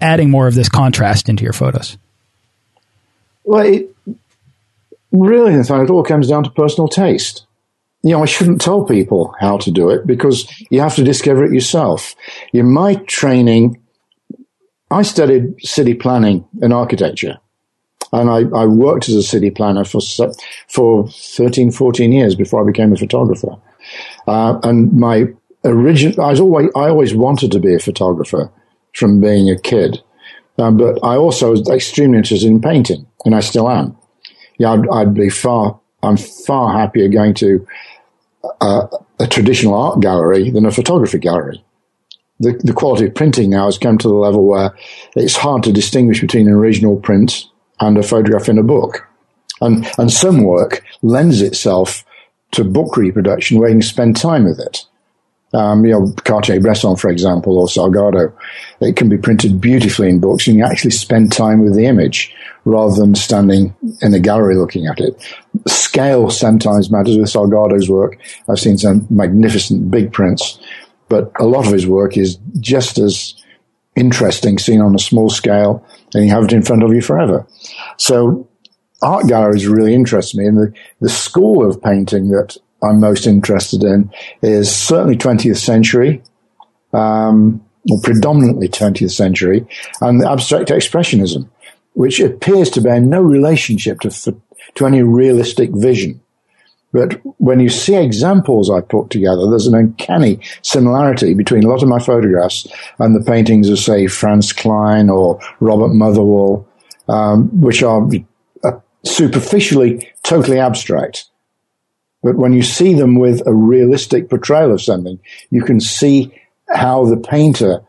adding 0.00 0.30
more 0.30 0.46
of 0.46 0.54
this 0.54 0.68
contrast 0.68 1.28
into 1.28 1.44
your 1.44 1.52
photos? 1.52 1.96
Well, 3.44 3.64
it, 3.64 3.94
really, 5.12 5.54
in 5.54 5.64
fact, 5.64 5.84
it 5.84 5.90
all 5.90 6.02
comes 6.02 6.28
down 6.28 6.44
to 6.44 6.50
personal 6.50 6.88
taste. 6.88 7.45
You 8.06 8.12
know, 8.12 8.22
I 8.22 8.26
shouldn't 8.26 8.60
tell 8.60 8.84
people 8.84 9.34
how 9.40 9.58
to 9.58 9.70
do 9.72 9.90
it 9.90 10.06
because 10.06 10.48
you 10.70 10.80
have 10.80 10.94
to 10.94 11.02
discover 11.02 11.44
it 11.44 11.52
yourself. 11.52 12.14
In 12.52 12.72
my 12.72 12.94
training, 13.06 13.82
I 14.92 15.02
studied 15.02 15.60
city 15.60 15.94
planning 15.94 16.46
and 16.62 16.72
architecture 16.72 17.38
and 18.12 18.30
I, 18.30 18.42
I, 18.56 18.66
worked 18.66 19.08
as 19.08 19.14
a 19.16 19.22
city 19.22 19.50
planner 19.50 19.84
for 19.84 20.00
for 20.68 21.08
13, 21.08 21.72
14 21.72 22.12
years 22.12 22.34
before 22.34 22.62
I 22.62 22.66
became 22.66 22.92
a 22.92 22.96
photographer. 22.96 23.56
Uh, 24.26 24.58
and 24.62 24.92
my 24.92 25.26
original, 25.64 26.24
I 26.24 26.30
was 26.30 26.40
always, 26.40 26.70
I 26.76 26.88
always 26.88 27.14
wanted 27.14 27.52
to 27.52 27.58
be 27.58 27.74
a 27.74 27.80
photographer 27.80 28.50
from 28.94 29.20
being 29.20 29.50
a 29.50 29.58
kid. 29.58 30.00
Um, 30.58 30.76
but 30.76 30.98
I 31.02 31.16
also 31.16 31.50
was 31.50 31.68
extremely 31.68 32.18
interested 32.18 32.48
in 32.48 32.60
painting, 32.60 33.06
and 33.24 33.34
I 33.34 33.40
still 33.40 33.68
am. 33.68 33.96
Yeah, 34.58 34.72
I'd, 34.72 34.88
I'd 34.88 35.14
be 35.14 35.28
far, 35.28 35.78
I'm 36.02 36.16
far 36.16 36.72
happier 36.72 37.08
going 37.08 37.34
to 37.34 37.66
a, 38.60 38.88
a 39.20 39.26
traditional 39.26 39.74
art 39.74 40.00
gallery 40.00 40.50
than 40.50 40.66
a 40.66 40.70
photography 40.70 41.18
gallery. 41.18 41.62
The, 42.40 42.60
the 42.62 42.72
quality 42.72 43.06
of 43.06 43.14
printing 43.14 43.50
now 43.50 43.64
has 43.64 43.78
come 43.78 43.96
to 43.98 44.08
the 44.08 44.14
level 44.14 44.44
where 44.44 44.76
it's 45.14 45.36
hard 45.36 45.62
to 45.64 45.72
distinguish 45.72 46.20
between 46.20 46.48
an 46.48 46.54
original 46.54 46.96
print 46.96 47.46
and 47.80 47.96
a 47.96 48.02
photograph 48.02 48.48
in 48.48 48.58
a 48.58 48.62
book. 48.62 49.06
And, 49.60 49.86
and 49.98 50.12
some 50.12 50.44
work 50.44 50.84
lends 51.02 51.40
itself 51.40 52.04
to 52.52 52.64
book 52.64 52.96
reproduction 52.96 53.58
where 53.58 53.68
you 53.68 53.76
can 53.76 53.82
spend 53.82 54.16
time 54.16 54.44
with 54.44 54.60
it. 54.60 54.84
Um, 55.54 55.86
you 55.86 55.92
know, 55.92 56.12
Cartier-Bresson, 56.24 56.96
for 56.96 57.08
example, 57.08 57.58
or 57.58 57.66
Salgado, 57.66 58.32
it 58.80 58.96
can 58.96 59.08
be 59.08 59.16
printed 59.16 59.60
beautifully 59.60 60.10
in 60.10 60.20
books 60.20 60.46
and 60.46 60.56
you 60.58 60.64
actually 60.64 60.90
spend 60.90 61.32
time 61.32 61.64
with 61.64 61.74
the 61.74 61.86
image 61.86 62.34
rather 62.66 62.96
than 62.96 63.14
standing 63.14 63.74
in 64.02 64.12
a 64.12 64.18
gallery 64.18 64.56
looking 64.56 64.86
at 64.86 64.98
it. 64.98 65.16
Scale 65.68 66.30
sometimes 66.30 66.90
matters 66.90 67.16
with 67.16 67.28
Salgado's 67.28 67.88
work. 67.88 68.18
I've 68.48 68.58
seen 68.58 68.76
some 68.76 69.06
magnificent 69.08 69.90
big 69.90 70.12
prints, 70.12 70.58
but 71.08 71.30
a 71.38 71.46
lot 71.46 71.66
of 71.66 71.72
his 71.72 71.86
work 71.86 72.16
is 72.16 72.38
just 72.58 72.98
as 72.98 73.40
interesting 73.94 74.58
seen 74.58 74.80
on 74.80 74.94
a 74.94 74.98
small 74.98 75.30
scale 75.30 75.86
and 76.12 76.24
you 76.24 76.30
have 76.30 76.44
it 76.44 76.52
in 76.52 76.62
front 76.62 76.82
of 76.82 76.92
you 76.92 77.00
forever. 77.00 77.46
So 77.98 78.48
art 79.00 79.28
galleries 79.28 79.68
really 79.68 79.94
interest 79.94 80.34
me 80.34 80.46
and 80.46 80.58
the, 80.58 80.74
the 81.00 81.08
school 81.08 81.68
of 81.68 81.80
painting 81.80 82.28
that 82.30 82.56
I'm 82.82 83.00
most 83.00 83.28
interested 83.28 83.84
in 83.84 84.10
is 84.42 84.74
certainly 84.74 85.16
20th 85.16 85.58
century, 85.58 86.22
um, 86.92 87.64
or 87.90 88.00
predominantly 88.02 88.68
20th 88.68 89.12
century 89.12 89.64
and 90.00 90.24
abstract 90.24 90.70
expressionism, 90.70 91.48
which 91.96 92.20
appears 92.20 92.68
to 92.68 92.82
bear 92.82 93.00
no 93.00 93.22
relationship 93.22 94.00
to, 94.00 94.10
to 94.74 94.86
any 94.86 95.02
realistic 95.02 95.70
vision. 95.70 96.20
But 96.92 97.14
when 97.40 97.58
you 97.58 97.70
see 97.70 97.96
examples 97.96 98.70
I 98.70 98.82
put 98.82 99.08
together, 99.08 99.48
there's 99.48 99.66
an 99.66 99.74
uncanny 99.74 100.38
similarity 100.60 101.32
between 101.32 101.64
a 101.64 101.68
lot 101.68 101.82
of 101.82 101.88
my 101.88 101.98
photographs 101.98 102.66
and 102.98 103.16
the 103.16 103.24
paintings 103.24 103.70
of, 103.70 103.78
say, 103.78 104.08
Franz 104.08 104.52
Kline 104.52 105.08
or 105.08 105.40
Robert 105.60 105.94
Motherwell, 105.94 106.68
um, 107.08 107.48
which 107.62 107.82
are 107.82 108.06
uh, 108.62 108.72
superficially 109.02 110.06
totally 110.22 110.60
abstract. 110.60 111.24
But 112.22 112.36
when 112.36 112.52
you 112.52 112.62
see 112.62 112.92
them 112.92 113.18
with 113.18 113.46
a 113.46 113.54
realistic 113.54 114.28
portrayal 114.28 114.72
of 114.72 114.82
something, 114.82 115.18
you 115.50 115.62
can 115.62 115.80
see 115.80 116.30
how 116.68 117.06
the 117.06 117.16
painter 117.16 117.80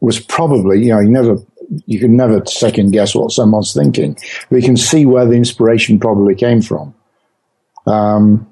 was 0.00 0.20
probably, 0.20 0.84
you 0.84 0.92
know, 0.92 1.00
you 1.00 1.08
never, 1.08 1.36
you 1.86 1.98
can 2.00 2.16
never 2.16 2.44
second 2.46 2.90
guess 2.90 3.14
what 3.14 3.32
someone's 3.32 3.72
thinking, 3.72 4.16
We 4.50 4.62
can 4.62 4.76
see 4.76 5.06
where 5.06 5.26
the 5.26 5.34
inspiration 5.34 5.98
probably 5.98 6.34
came 6.34 6.62
from. 6.62 6.94
Um, 7.86 8.46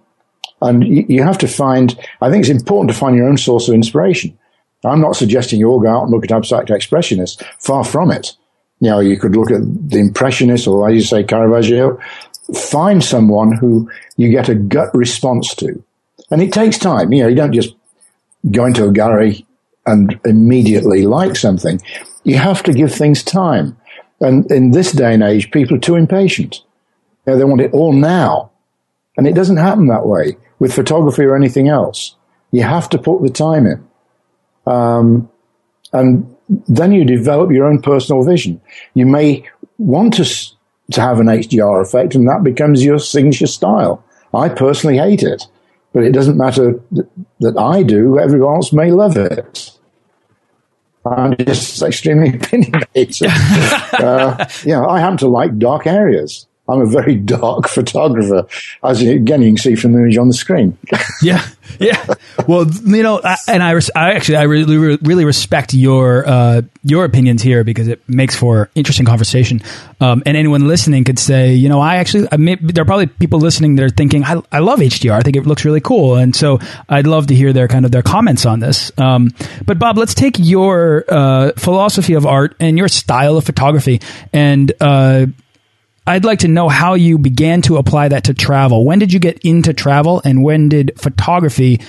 And 0.61 0.83
you, 0.85 1.05
you 1.09 1.23
have 1.23 1.39
to 1.39 1.49
find, 1.49 1.97
I 2.21 2.31
think 2.31 2.41
it's 2.43 2.51
important 2.51 2.91
to 2.91 2.99
find 2.99 3.17
your 3.17 3.29
own 3.29 3.37
source 3.37 3.69
of 3.69 3.75
inspiration. 3.75 4.37
I'm 4.85 5.01
not 5.01 5.17
suggesting 5.17 5.61
you 5.61 5.69
all 5.69 5.81
go 5.81 5.89
out 5.89 6.03
and 6.03 6.11
look 6.11 6.25
at 6.25 6.33
abstract 6.33 6.71
expressionists. 6.71 7.43
Far 7.61 7.85
from 7.85 8.11
it. 8.11 8.37
You 8.81 8.91
know, 8.91 9.01
you 9.01 9.19
could 9.19 9.37
look 9.37 9.51
at 9.51 9.61
the 9.63 9.99
impressionists 9.99 10.67
or, 10.67 10.89
as 10.89 10.95
you 10.95 11.03
say, 11.03 11.25
Caravaggio. 11.25 11.99
Find 12.55 13.03
someone 13.03 13.57
who 13.57 13.91
you 14.17 14.31
get 14.31 14.49
a 14.49 14.55
gut 14.55 14.95
response 14.95 15.55
to. 15.57 15.83
And 16.31 16.43
it 16.43 16.53
takes 16.53 16.79
time. 16.79 17.13
You 17.13 17.23
know, 17.23 17.29
you 17.29 17.37
don't 17.37 17.53
just 17.53 17.75
go 18.51 18.67
into 18.67 18.87
a 18.87 18.93
gallery 18.93 19.45
and 19.87 20.19
immediately 20.25 21.07
like 21.07 21.37
something. 21.37 21.81
You 22.29 22.37
have 22.37 22.63
to 22.65 22.75
give 22.75 22.93
things 22.93 23.23
time. 23.23 23.79
And 24.21 24.51
in 24.53 24.73
this 24.73 24.93
day 24.93 25.15
and 25.15 25.23
age, 25.23 25.51
people 25.51 25.79
are 25.79 25.81
too 25.81 25.95
impatient. 25.95 26.61
You 27.27 27.33
know, 27.33 27.39
they 27.39 27.45
want 27.45 27.63
it 27.63 27.73
all 27.73 27.95
now. 27.95 28.51
And 29.17 29.27
it 29.27 29.35
doesn't 29.35 29.57
happen 29.57 29.87
that 29.87 30.05
way 30.05 30.37
with 30.59 30.75
photography 30.75 31.25
or 31.25 31.35
anything 31.35 31.69
else. 31.69 32.17
You 32.51 32.65
have 32.65 32.91
to 32.91 32.99
put 32.99 33.23
the 33.23 33.31
time 33.31 33.67
in. 33.67 33.89
Um, 34.67 35.31
and 35.95 36.37
then 36.69 36.93
you 36.93 37.07
develop 37.07 37.51
your 37.51 37.67
own 37.67 37.81
personal 37.81 38.23
vision. 38.23 38.61
You 38.93 39.07
may 39.07 39.49
want 39.79 40.13
to, 40.15 40.25
to 40.93 41.01
have 41.01 41.21
an 41.21 41.29
HDR 41.29 41.81
effect 41.81 42.15
and 42.15 42.29
that 42.29 42.45
becomes 42.45 42.85
your 42.85 42.99
signature 42.99 43.47
style. 43.47 44.05
I 44.35 44.51
personally 44.51 44.99
hate 44.99 45.23
it, 45.23 45.47
but 45.95 46.03
it 46.03 46.13
doesn't 46.13 46.37
matter 46.37 46.79
that, 46.93 47.09
that 47.41 47.57
I 47.57 47.83
do. 47.85 48.19
Everyone 48.19 48.57
else 48.57 48.71
may 48.71 48.93
love 48.93 49.17
it. 49.17 49.68
I'm 51.09 51.37
just 51.37 51.83
extremely 51.83 52.31
opinionated. 52.35 53.29
uh, 54.00 54.47
yeah, 54.65 54.85
I 54.87 55.00
happen 55.00 55.19
to 55.19 55.29
like 55.29 55.59
dark 55.59 55.87
areas. 55.87 56.47
I'm 56.69 56.81
a 56.81 56.87
very 56.87 57.17
dark 57.39 57.69
photographer, 57.69 58.47
as 58.85 59.01
again 59.03 59.43
you 59.43 59.51
can 59.51 59.57
see 59.57 59.75
from 59.75 59.93
the 59.93 60.01
image 60.01 60.19
on 60.19 60.29
the 60.29 60.35
screen. 60.35 60.77
yeah, 61.23 61.47
yeah. 61.81 62.05
Well, 62.47 62.67
you 62.85 63.03
know, 63.03 63.21
I, 63.23 63.37
and 63.49 63.63
I, 63.63 63.73
I 63.97 64.13
actually 64.13 64.37
I 64.37 64.43
really 64.43 64.99
really 65.03 65.25
respect 65.25 65.75
your 65.75 66.27
uh, 66.27 66.63
your 66.83 67.05
opinions 67.05 67.43
here 67.43 67.65
because 67.65 67.89
it 67.89 68.07
makes 68.09 68.37
for 68.37 68.71
interesting 68.75 69.07
conversation. 69.07 69.63
Um, 70.01 70.23
and 70.27 70.37
anyone 70.37 70.69
listening 70.69 71.05
could 71.05 71.19
say, 71.19 71.55
you 71.55 71.69
know, 71.69 71.81
I 71.81 71.97
actually 71.97 72.29
I 72.31 72.37
may, 72.37 72.57
there 72.57 72.83
are 72.83 72.87
probably 72.87 73.07
people 73.07 73.41
listening 73.41 73.77
that 73.77 73.85
are 73.85 73.91
thinking, 73.91 74.25
I, 74.25 74.43
I 74.53 74.59
love 74.61 74.81
HDR. 74.81 75.13
I 75.13 75.21
think 75.21 75.37
it 75.37 75.47
looks 75.47 75.65
really 75.65 75.81
cool, 75.81 76.17
and 76.17 76.37
so 76.37 76.59
I'd 76.89 77.07
love 77.07 77.29
to 77.29 77.35
hear 77.35 77.53
their 77.53 77.69
kind 77.69 77.85
of 77.85 77.93
their 77.93 78.03
comments 78.03 78.45
on 78.47 78.61
this. 78.61 78.93
Um, 78.99 79.33
but 79.65 79.79
Bob, 79.79 79.97
let's 79.97 80.15
take 80.15 80.37
your 80.39 81.05
uh, 81.09 81.53
philosophy 81.57 82.15
of 82.15 82.27
art 82.27 82.57
and 82.61 82.77
your 82.77 82.89
style 82.89 83.37
of 83.39 83.45
photography 83.45 84.01
and. 84.33 84.73
Uh, 84.81 85.27
I'd 86.09 86.25
like 86.25 86.38
to 86.38 86.49
know 86.49 86.71
how 86.71 86.95
you 86.95 87.19
began 87.19 87.61
to 87.62 87.77
apply 87.77 88.09
that 88.09 88.25
to 88.25 88.35
travel. 88.35 88.87
When 88.87 88.99
did 88.99 89.12
you 89.12 89.21
get 89.21 89.38
into 89.41 89.75
travel, 89.75 90.23
and 90.25 90.43
when 90.43 90.71
did 90.71 90.99
photography 90.99 91.83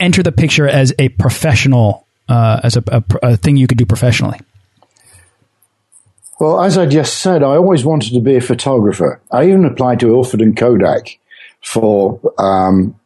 enter 0.00 0.22
the 0.22 0.32
picture 0.32 0.66
as 0.66 0.94
a 0.98 1.10
professional, 1.10 2.06
uh, 2.30 2.60
as 2.64 2.76
a, 2.76 2.82
a, 2.88 3.04
a 3.22 3.36
thing 3.36 3.58
you 3.58 3.66
could 3.66 3.76
do 3.76 3.84
professionally? 3.84 4.40
Well, 6.40 6.62
as 6.62 6.78
I 6.78 6.86
just 6.86 7.18
said, 7.20 7.42
I 7.42 7.56
always 7.56 7.84
wanted 7.84 8.14
to 8.14 8.20
be 8.20 8.36
a 8.36 8.40
photographer. 8.40 9.20
I 9.30 9.44
even 9.48 9.66
applied 9.66 10.00
to 10.00 10.08
Ilford 10.08 10.40
and 10.40 10.56
Kodak 10.56 11.18
for 11.60 12.18
um, 12.38 12.98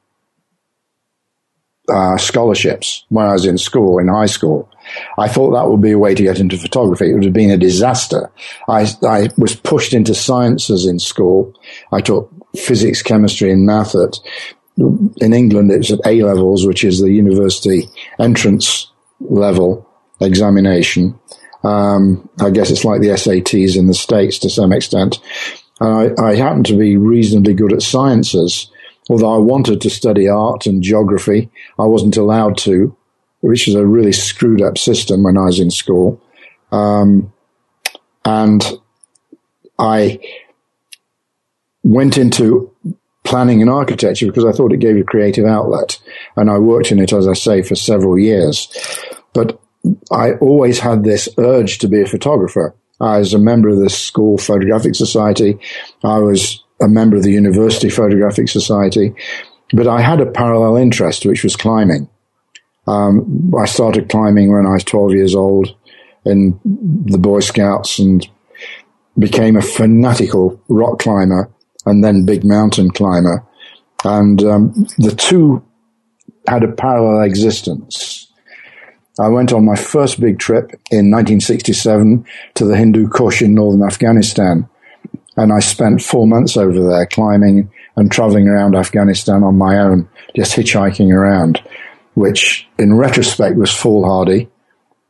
uh, 1.88 2.16
scholarships 2.18 3.04
when 3.08 3.26
I 3.26 3.32
was 3.32 3.46
in 3.46 3.58
school, 3.58 3.98
in 3.98 4.06
high 4.06 4.26
school. 4.26 4.70
I 5.18 5.28
thought 5.28 5.52
that 5.52 5.68
would 5.68 5.82
be 5.82 5.92
a 5.92 5.98
way 5.98 6.14
to 6.14 6.22
get 6.22 6.40
into 6.40 6.56
photography. 6.56 7.10
It 7.10 7.14
would 7.14 7.24
have 7.24 7.32
been 7.32 7.50
a 7.50 7.56
disaster. 7.56 8.30
I, 8.68 8.86
I 9.06 9.28
was 9.36 9.56
pushed 9.56 9.92
into 9.92 10.14
sciences 10.14 10.86
in 10.86 10.98
school. 10.98 11.54
I 11.92 12.00
taught 12.00 12.30
physics, 12.56 13.02
chemistry, 13.02 13.50
and 13.50 13.66
math 13.66 13.94
at, 13.94 14.18
in 14.76 15.32
England, 15.32 15.70
it's 15.72 15.90
at 15.90 16.00
A 16.06 16.22
levels, 16.22 16.66
which 16.66 16.84
is 16.84 17.00
the 17.00 17.10
university 17.10 17.88
entrance 18.18 18.90
level 19.20 19.88
examination. 20.20 21.18
Um, 21.64 22.28
I 22.40 22.50
guess 22.50 22.70
it's 22.70 22.84
like 22.84 23.00
the 23.00 23.08
SATs 23.08 23.76
in 23.76 23.88
the 23.88 23.94
States 23.94 24.38
to 24.40 24.50
some 24.50 24.72
extent. 24.72 25.18
I, 25.80 26.10
I 26.18 26.36
happened 26.36 26.66
to 26.66 26.78
be 26.78 26.96
reasonably 26.96 27.54
good 27.54 27.72
at 27.72 27.82
sciences 27.82 28.70
although 29.08 29.34
I 29.34 29.38
wanted 29.38 29.80
to 29.80 29.90
study 29.90 30.28
art 30.28 30.66
and 30.66 30.82
geography, 30.82 31.50
I 31.78 31.84
wasn't 31.84 32.16
allowed 32.16 32.58
to, 32.58 32.96
which 33.40 33.68
is 33.68 33.74
a 33.74 33.86
really 33.86 34.12
screwed 34.12 34.62
up 34.62 34.78
system 34.78 35.22
when 35.22 35.36
I 35.36 35.44
was 35.44 35.60
in 35.60 35.70
school. 35.70 36.22
Um, 36.72 37.32
and 38.24 38.64
I 39.78 40.18
went 41.82 42.18
into 42.18 42.74
planning 43.24 43.60
and 43.60 43.70
architecture 43.70 44.26
because 44.26 44.44
I 44.44 44.52
thought 44.52 44.72
it 44.72 44.80
gave 44.80 44.96
a 44.96 45.04
creative 45.04 45.44
outlet. 45.44 46.00
And 46.36 46.50
I 46.50 46.58
worked 46.58 46.90
in 46.90 46.98
it, 46.98 47.12
as 47.12 47.28
I 47.28 47.34
say, 47.34 47.62
for 47.62 47.74
several 47.74 48.18
years. 48.18 48.68
But 49.32 49.60
I 50.10 50.32
always 50.34 50.78
had 50.78 51.04
this 51.04 51.28
urge 51.38 51.78
to 51.78 51.88
be 51.88 52.02
a 52.02 52.06
photographer. 52.06 52.74
I 53.00 53.18
was 53.18 53.34
a 53.34 53.38
member 53.38 53.68
of 53.68 53.78
the 53.78 53.90
school 53.90 54.38
photographic 54.38 54.94
society. 54.94 55.58
I 56.02 56.18
was 56.18 56.62
a 56.80 56.88
member 56.88 57.16
of 57.16 57.22
the 57.22 57.32
University 57.32 57.88
Photographic 57.88 58.48
Society, 58.48 59.14
but 59.72 59.86
I 59.86 60.00
had 60.00 60.20
a 60.20 60.26
parallel 60.30 60.76
interest, 60.76 61.26
which 61.26 61.44
was 61.44 61.56
climbing. 61.56 62.08
Um, 62.88 63.52
I 63.60 63.66
started 63.66 64.08
climbing 64.08 64.50
when 64.50 64.66
I 64.66 64.72
was 64.72 64.84
12 64.84 65.12
years 65.12 65.34
old 65.34 65.74
in 66.24 66.58
the 66.64 67.18
Boy 67.18 67.40
Scouts 67.40 67.98
and 67.98 68.26
became 69.18 69.56
a 69.56 69.62
fanatical 69.62 70.58
rock 70.68 71.00
climber 71.00 71.50
and 71.84 72.02
then 72.02 72.24
big 72.24 72.44
mountain 72.44 72.90
climber. 72.90 73.44
And 74.04 74.42
um, 74.42 74.72
the 74.96 75.14
two 75.14 75.62
had 76.46 76.62
a 76.62 76.72
parallel 76.72 77.24
existence. 77.24 78.28
I 79.20 79.28
went 79.28 79.52
on 79.52 79.66
my 79.66 79.76
first 79.76 80.18
big 80.18 80.38
trip 80.38 80.70
in 80.90 81.10
1967 81.10 82.24
to 82.54 82.64
the 82.64 82.76
Hindu 82.76 83.08
Kush 83.08 83.42
in 83.42 83.54
northern 83.54 83.82
Afghanistan. 83.82 84.66
And 85.36 85.52
I 85.52 85.58
spent 85.60 86.02
four 86.02 86.26
months 86.26 86.56
over 86.56 86.88
there 86.88 87.06
climbing 87.06 87.70
and 87.96 88.10
traveling 88.10 88.48
around 88.48 88.76
Afghanistan 88.76 89.42
on 89.42 89.58
my 89.58 89.78
own, 89.78 90.08
just 90.34 90.56
hitchhiking 90.56 91.12
around, 91.12 91.62
which 92.18 92.66
in 92.78 92.96
retrospect 92.96 93.56
was 93.56 93.72
foolhardy. 93.72 94.48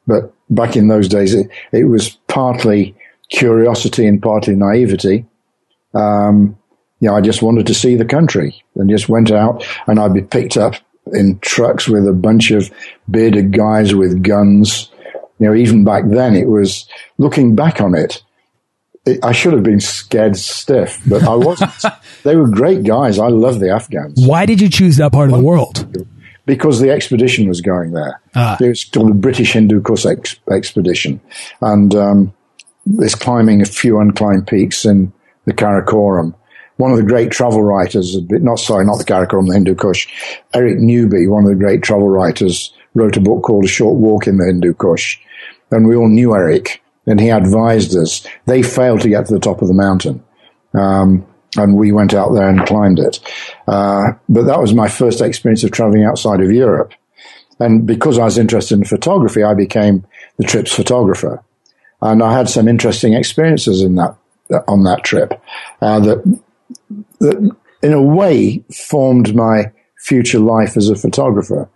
But 0.07 0.33
back 0.51 0.77
in 0.77 0.88
those 0.88 1.09
days, 1.09 1.35
it, 1.35 1.49
it 1.73 1.85
was 1.85 2.11
partly 2.29 2.94
curiosity 3.31 4.07
and 4.07 4.23
partly 4.23 4.55
naivety. 4.55 5.27
Um, 5.94 6.59
you 7.01 7.09
know, 7.09 7.16
I 7.16 7.21
just 7.21 7.42
wanted 7.42 7.66
to 7.66 7.75
see 7.75 7.94
the 7.94 8.05
country 8.05 8.62
and 8.75 8.90
just 8.90 9.09
went 9.09 9.31
out 9.31 9.64
and 9.87 9.99
I'd 9.99 10.14
be 10.14 10.23
picked 10.23 10.57
up 10.57 10.75
in 11.12 11.38
trucks 11.40 11.88
with 11.88 12.07
a 12.07 12.12
bunch 12.12 12.51
of 12.51 12.71
bearded 13.11 13.53
guys 13.53 13.94
with 13.94 14.23
guns. 14.23 14.90
You 15.38 15.49
know, 15.49 15.55
even 15.55 15.85
back 15.85 16.05
then 16.07 16.35
it 16.35 16.49
was 16.49 16.87
looking 17.16 17.55
back 17.55 17.81
on 17.81 17.94
it. 17.94 18.23
I 19.23 19.33
should 19.33 19.55
have 19.55 19.62
been 19.62 19.81
scared 19.81 20.37
stiff, 20.37 21.01
but 21.07 21.23
I 21.23 21.35
wasn't. 21.35 21.71
they 22.25 22.37
were 22.37 22.49
great 22.49 22.83
guys. 22.83 23.18
I 23.18 23.29
love 23.29 23.59
the 23.59 23.71
Afghans. 23.71 24.21
Why 24.27 24.44
did 24.44 24.61
you 24.61 24.68
choose 24.68 24.99
that 24.99 25.12
part 25.12 25.31
of 25.31 25.37
the 25.37 25.42
world? 25.42 25.87
Because 26.48 26.80
the 26.80 26.90
expedition 26.90 27.48
was 27.48 27.61
going 27.61 27.92
there. 27.92 28.20
Ah. 28.34 28.56
It 28.61 28.68
was 28.68 28.84
called 28.84 29.11
the 29.11 29.14
British 29.14 29.52
Hindu 29.52 29.80
Kush 29.82 30.06
ex- 30.06 30.40
expedition, 30.50 31.20
and 31.61 31.94
um, 31.94 32.34
it's 32.98 33.14
climbing 33.14 33.62
a 33.62 33.66
few 33.66 33.94
unclimbed 33.94 34.48
peaks 34.48 34.84
in 34.84 35.12
the 35.44 35.52
Karakoram. 35.52 36.34
One 36.78 36.90
of 36.90 36.96
the 36.96 37.04
great 37.04 37.30
travel 37.30 37.62
writers, 37.62 38.16
not 38.30 38.58
sorry, 38.58 38.84
not 38.84 38.98
the 38.98 39.04
Karakoram, 39.04 39.46
the 39.48 39.54
Hindu 39.54 39.74
Kush, 39.74 40.08
Eric 40.54 40.78
Newby, 40.78 41.26
one 41.26 41.44
of 41.44 41.50
the 41.50 41.56
great 41.56 41.82
travel 41.82 42.08
writers, 42.08 42.72
wrote 42.94 43.16
a 43.16 43.20
book 43.20 43.42
called 43.42 43.64
A 43.64 43.68
Short 43.68 43.96
Walk 43.96 44.26
in 44.26 44.38
the 44.38 44.46
Hindu 44.46 44.74
Kush, 44.74 45.18
and 45.70 45.87
we 45.87 45.96
all 45.96 46.08
knew 46.08 46.34
Eric 46.34 46.82
and 47.08 47.18
he 47.18 47.30
advised 47.30 47.96
us. 47.96 48.24
They 48.44 48.62
failed 48.62 49.00
to 49.00 49.08
get 49.08 49.26
to 49.26 49.34
the 49.34 49.40
top 49.40 49.62
of 49.62 49.68
the 49.68 49.74
mountain. 49.74 50.22
Um, 50.74 51.26
and 51.59 51.77
we 51.77 51.92
went 51.92 52.14
out 52.14 52.33
there 52.33 52.49
and 52.49 52.66
climbed 52.66 52.99
it. 52.99 53.21
Uh, 53.66 54.12
but 54.29 54.44
that 54.44 54.61
was 54.61 54.75
my 54.75 54.88
first 54.88 55.21
experience 55.21 55.64
of 55.64 55.71
traveling 55.71 56.05
outside 56.05 56.40
of 56.40 56.53
Europe. 56.53 56.92
And 57.61 57.87
because 57.87 58.18
I 58.18 58.25
was 58.25 58.38
interested 58.38 58.79
in 58.79 58.85
photography, 58.85 59.42
I 59.42 59.55
became 59.55 60.07
the 60.37 60.44
trip's 60.44 60.73
photographer. 60.73 61.42
And 62.01 62.23
I 62.23 62.33
had 62.33 62.49
some 62.49 62.68
interesting 62.68 63.14
experiences 63.14 63.83
in 63.83 63.97
that, 63.97 64.16
on 64.68 64.85
that 64.85 65.03
trip, 65.03 65.40
uh, 65.83 66.01
that, 66.01 66.40
that 67.21 67.57
in 67.83 67.92
a 67.92 68.03
way 68.03 68.64
formed 68.73 69.35
my 69.35 69.73
future 69.99 70.38
life 70.38 70.77
as 70.77 70.88
a 70.88 70.94
photographer. 70.94 71.68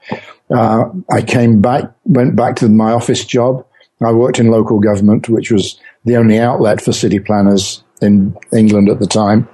Uh, 0.54 0.84
I 1.10 1.22
came 1.22 1.60
back, 1.60 1.84
went 2.04 2.36
back 2.36 2.56
to 2.56 2.68
my 2.68 2.92
office 2.92 3.24
job, 3.24 3.66
I 4.04 4.12
worked 4.12 4.38
in 4.38 4.48
local 4.48 4.80
government, 4.80 5.28
which 5.28 5.50
was 5.50 5.78
the 6.04 6.16
only 6.16 6.38
outlet 6.38 6.80
for 6.80 6.92
city 6.92 7.18
planners 7.18 7.84
in 8.02 8.36
England 8.52 8.88
at 8.88 8.98
the 8.98 9.06
time. 9.06 9.48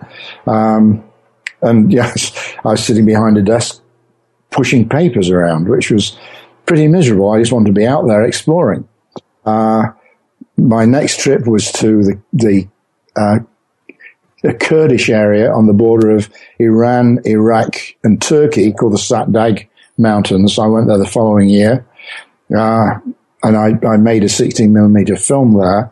Um, 0.46 1.04
and 1.62 1.92
yes, 2.00 2.54
I 2.64 2.70
was 2.70 2.84
sitting 2.84 3.06
behind 3.06 3.36
a 3.38 3.42
desk 3.42 3.82
pushing 4.50 4.88
papers 4.88 5.30
around, 5.30 5.68
which 5.68 5.90
was 5.90 6.18
pretty 6.66 6.88
miserable. 6.88 7.30
I 7.30 7.38
just 7.38 7.52
wanted 7.52 7.66
to 7.66 7.80
be 7.80 7.86
out 7.86 8.06
there 8.06 8.22
exploring. 8.22 8.88
Uh, 9.44 9.88
my 10.56 10.84
next 10.84 11.20
trip 11.20 11.46
was 11.46 11.70
to 11.72 12.02
the, 12.02 12.20
the 12.32 12.68
uh, 13.16 13.38
a 14.44 14.54
Kurdish 14.54 15.08
area 15.08 15.52
on 15.52 15.66
the 15.66 15.72
border 15.72 16.10
of 16.10 16.30
Iran, 16.58 17.18
Iraq, 17.24 17.74
and 18.04 18.20
Turkey 18.20 18.72
called 18.72 18.92
the 18.92 18.98
Satdag 18.98 19.66
Mountains. 19.96 20.58
I 20.58 20.66
went 20.66 20.86
there 20.86 20.98
the 20.98 21.06
following 21.06 21.48
year, 21.48 21.84
uh, 22.56 22.98
and 23.42 23.56
I, 23.56 23.78
I 23.86 23.96
made 23.96 24.24
a 24.24 24.28
16 24.28 24.72
millimeter 24.72 25.16
film 25.16 25.58
there. 25.58 25.90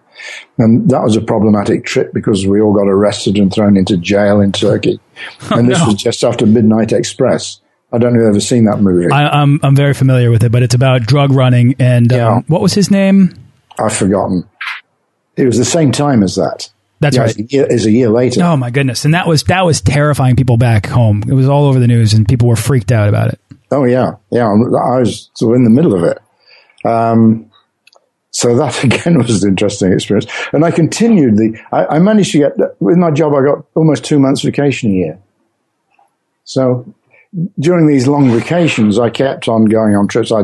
And 0.59 0.89
that 0.91 1.03
was 1.03 1.17
a 1.17 1.21
problematic 1.21 1.85
trip 1.85 2.13
because 2.13 2.47
we 2.47 2.61
all 2.61 2.73
got 2.73 2.89
arrested 2.89 3.37
and 3.37 3.53
thrown 3.53 3.77
into 3.77 3.97
jail 3.97 4.41
in 4.41 4.53
Turkey. 4.53 5.01
Oh, 5.51 5.59
and 5.59 5.69
this 5.69 5.79
no. 5.79 5.87
was 5.87 5.95
just 5.95 6.25
after 6.25 6.47
Midnight 6.47 6.93
Express. 6.93 7.61
I 7.93 7.99
don't 7.99 8.15
know 8.15 8.21
if 8.21 8.25
you've 8.25 8.31
ever 8.31 8.41
seen 8.41 8.65
that 8.65 8.81
movie. 8.81 9.11
I, 9.11 9.23
am 9.23 9.33
I'm, 9.33 9.61
I'm 9.63 9.77
very 9.77 9.95
familiar 9.95 10.31
with 10.31 10.43
it, 10.43 10.51
but 10.51 10.63
it's 10.63 10.75
about 10.75 11.03
drug 11.03 11.33
running. 11.33 11.77
And 11.79 12.13
um, 12.13 12.45
what 12.49 12.61
was 12.61 12.75
his 12.75 12.91
name? 12.91 13.35
I've 13.79 13.97
forgotten. 13.97 14.49
It 15.37 15.47
was 15.47 15.59
the 15.59 15.65
same 15.65 15.93
time 15.93 16.23
as 16.23 16.35
that. 16.37 16.71
That's 17.01 17.17
yeah, 17.17 17.23
right. 17.23 17.37
It's 17.39 17.85
a, 17.85 17.89
a 17.89 17.93
year 17.93 18.09
later. 18.09 18.43
Oh 18.43 18.57
my 18.57 18.71
goodness! 18.71 19.05
And 19.05 19.13
that 19.13 19.27
was 19.27 19.45
that 19.45 19.67
was 19.67 19.83
terrifying 19.83 20.35
people 20.35 20.57
back 20.57 20.87
home. 20.87 21.23
It 21.29 21.35
was 21.35 21.47
all 21.47 21.67
over 21.67 21.79
the 21.79 21.87
news, 21.87 22.15
and 22.15 22.27
people 22.27 22.49
were 22.49 22.57
freaked 22.57 22.91
out 22.91 23.09
about 23.09 23.35
it. 23.35 23.41
Oh 23.71 23.85
yeah, 23.85 24.13
yeah. 24.31 24.47
I 24.47 24.99
was 24.99 25.31
in 25.43 25.65
the 25.65 25.71
middle 25.71 25.95
of 25.95 26.05
it. 26.05 26.19
Um, 26.87 27.46
so 28.37 28.55
that 28.55 28.85
again 28.85 29.17
was 29.17 29.43
an 29.43 29.49
interesting 29.49 29.95
experience. 29.95 30.27
And 30.53 30.63
I 30.63 30.71
continued 30.71 31.39
the. 31.39 31.59
I, 31.73 31.97
I 31.97 31.99
managed 31.99 32.33
to 32.33 32.39
get 32.39 32.53
with 32.81 32.99
my 32.99 33.11
job. 33.11 33.33
I 33.33 33.43
got 33.43 33.65
almost 33.75 34.05
two 34.05 34.19
months 34.19 34.43
vacation 34.43 34.91
a 34.91 34.95
year. 34.95 35.19
So 36.45 36.95
during 37.59 37.87
these 37.87 38.07
long 38.07 38.31
vacations, 38.31 38.99
I 38.99 39.09
kept 39.09 39.49
on 39.49 39.65
going 39.65 39.97
on 39.97 40.07
trips. 40.07 40.31
I 40.31 40.43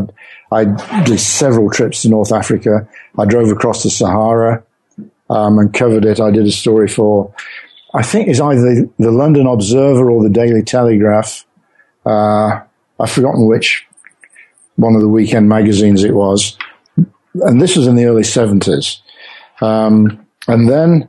I 0.50 0.64
did 1.04 1.20
several 1.20 1.68
trips 1.68 2.00
to 2.02 2.08
North 2.08 2.32
Africa. 2.32 2.88
I 3.18 3.26
drove 3.26 3.50
across 3.50 3.82
the 3.82 3.90
Sahara 3.90 4.62
um, 5.28 5.58
and 5.58 5.72
covered 5.74 6.06
it. 6.06 6.18
I 6.18 6.30
did 6.30 6.46
a 6.46 6.50
story 6.50 6.88
for, 6.88 7.34
I 7.94 8.02
think 8.02 8.28
it's 8.28 8.40
either 8.40 8.88
the, 8.98 9.10
London 9.10 9.46
Observer 9.46 10.10
or 10.10 10.22
the 10.22 10.28
Daily 10.30 10.62
Telegraph. 10.62 11.44
Uh, 12.04 12.60
I've 13.00 13.10
forgotten 13.10 13.48
which 13.48 13.86
one 14.76 14.94
of 14.94 15.00
the 15.00 15.08
weekend 15.08 15.48
magazines 15.48 16.04
it 16.04 16.14
was. 16.14 16.56
And 17.34 17.60
this 17.60 17.76
was 17.76 17.86
in 17.86 17.96
the 17.96 18.06
early 18.06 18.22
70s. 18.22 18.98
Um, 19.60 20.26
and 20.48 20.68
then 20.68 21.08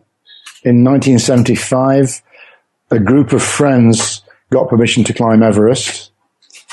in 0.63 0.83
1975, 0.83 2.21
a 2.91 2.99
group 2.99 3.33
of 3.33 3.41
friends 3.41 4.21
got 4.51 4.69
permission 4.69 5.03
to 5.05 5.13
climb 5.13 5.43
Everest 5.43 6.11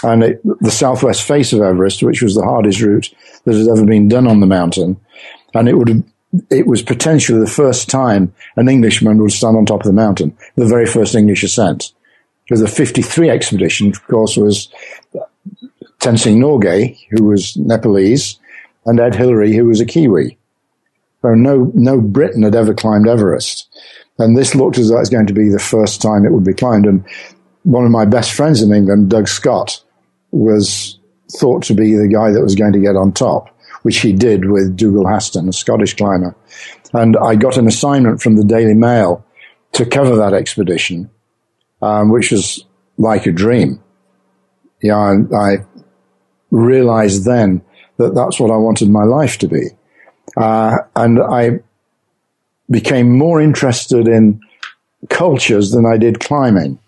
and 0.03 0.23
it, 0.23 0.41
the 0.61 0.71
southwest 0.71 1.27
face 1.27 1.53
of 1.53 1.61
Everest, 1.61 2.03
which 2.03 2.23
was 2.23 2.35
the 2.35 2.43
hardest 2.43 2.81
route 2.81 3.13
that 3.45 3.55
has 3.55 3.69
ever 3.69 3.85
been 3.85 4.09
done 4.09 4.27
on 4.27 4.41
the 4.41 4.47
mountain. 4.47 4.99
And 5.55 5.69
it 5.69 5.75
would 5.75 5.89
have, 5.89 6.03
it 6.51 6.67
was 6.67 6.83
potentially 6.83 7.41
the 7.41 7.51
first 7.51 7.89
time 7.91 8.33
an 8.57 8.69
Englishman 8.69 9.19
would 9.19 9.33
stand 9.33 9.57
on 9.57 9.67
top 9.67 9.81
of 9.81 9.87
the 9.87 9.93
mountain, 9.93 10.37
the 10.57 10.67
very 10.67 10.87
first 10.87 11.15
English 11.15 11.43
ascent. 11.43 11.93
Because 12.45 12.61
the 12.61 12.69
53 12.69 13.31
expedition, 13.31 13.89
of 13.89 14.07
course, 14.07 14.37
was 14.37 14.73
Tenzing 16.01 16.39
Norgay, 16.39 16.99
who 17.11 17.25
was 17.25 17.57
Nepalese, 17.57 18.40
and 18.87 19.01
Ed 19.01 19.15
Hillary, 19.15 19.55
who 19.55 19.67
was 19.67 19.81
a 19.81 19.87
Kiwi. 19.87 20.39
So 21.23 21.35
no, 21.35 21.71
no 21.75 22.01
Briton 22.01 22.43
had 22.43 22.55
ever 22.55 22.75
climbed 22.75 23.09
Everest. 23.09 23.69
And 24.19 24.37
this 24.37 24.55
looked 24.55 24.79
as 24.79 24.89
though 24.89 24.97
it 24.97 25.01
was 25.01 25.11
going 25.11 25.27
to 25.27 25.35
be 25.35 25.49
the 25.49 25.59
first 25.59 26.03
time 26.03 26.25
it 26.25 26.33
would 26.33 26.45
be 26.45 26.55
climbed. 26.55 26.87
And 26.87 27.05
one 27.63 27.85
of 27.85 27.91
my 27.91 28.05
best 28.05 28.33
friends 28.33 28.63
in 28.63 28.73
England, 28.73 29.11
Doug 29.11 29.29
Scott, 29.29 29.83
was 30.31 30.99
thought 31.31 31.63
to 31.65 31.75
be 31.75 31.95
the 31.95 32.09
guy 32.09 32.31
that 32.31 32.43
was 32.43 32.55
going 32.55 32.73
to 32.73 32.81
get 32.81 32.97
on 32.97 33.13
top, 33.13 33.49
which 33.83 33.99
he 33.99 34.13
did 34.13 34.51
with 34.51 34.77
Dougal 34.77 35.05
Haston, 35.05 35.49
a 35.49 35.53
Scottish 35.53 35.95
climber. 35.95 36.35
And 36.93 37.17
I 37.17 37.35
got 37.35 37.57
an 37.57 37.67
assignment 37.67 38.21
from 38.21 38.37
the 38.37 38.45
Daily 38.45 38.75
Mail 38.75 39.25
to 39.73 39.87
cover 39.87 40.17
that 40.17 40.35
expedition, 40.35 41.11
um, 41.81 42.11
which 42.11 42.31
was 42.33 42.65
like 42.99 43.27
a 43.27 43.33
dream. 43.33 43.83
Yeah, 44.83 45.11
and 45.11 45.31
I 45.35 45.65
realized 46.51 47.25
then 47.25 47.63
that 48.01 48.15
that's 48.15 48.41
what 48.41 48.51
I 48.51 48.57
wanted 48.57 48.91
my 48.91 49.05
life 49.05 49.39
to 49.39 49.49
be. 49.49 49.69
Uh, 50.37 50.79
and 50.97 51.21
I 51.21 51.61
became 52.71 53.17
more 53.17 53.41
interested 53.41 54.09
in 54.09 54.41
cultures 55.09 55.71
than 55.71 55.87
I 55.87 55.97
did 55.97 56.21
climbing. 56.21 56.79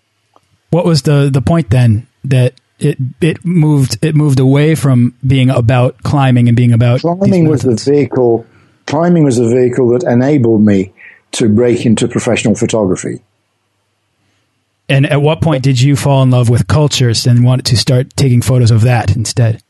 What 0.69 0.85
was 0.85 1.03
the, 1.03 1.29
the 1.31 1.41
point 1.41 1.69
then 1.69 2.07
that 2.23 2.53
it 2.79 2.97
it 3.21 3.45
moved 3.45 3.97
it 4.01 4.15
moved 4.15 4.39
away 4.39 4.75
from 4.75 5.15
being 5.25 5.49
about 5.49 6.01
climbing 6.03 6.47
and 6.47 6.57
being 6.57 6.73
about 6.73 7.01
climbing 7.01 7.47
was 7.47 7.61
the 7.61 7.75
vehicle 7.75 8.45
climbing 8.87 9.23
was 9.23 9.37
the 9.37 9.47
vehicle 9.47 9.89
that 9.89 10.03
enabled 10.03 10.61
me 10.61 10.91
to 11.31 11.49
break 11.49 11.85
into 11.85 12.07
professional 12.07 12.55
photography 12.55 13.21
and 14.89 15.05
at 15.05 15.21
what 15.21 15.41
point 15.41 15.63
did 15.63 15.79
you 15.79 15.95
fall 15.95 16.23
in 16.23 16.31
love 16.31 16.49
with 16.49 16.67
cultures 16.67 17.27
and 17.27 17.43
wanted 17.43 17.65
to 17.65 17.77
start 17.77 18.09
taking 18.15 18.41
photos 18.41 18.71
of 18.71 18.81
that 18.81 19.15
instead 19.15 19.61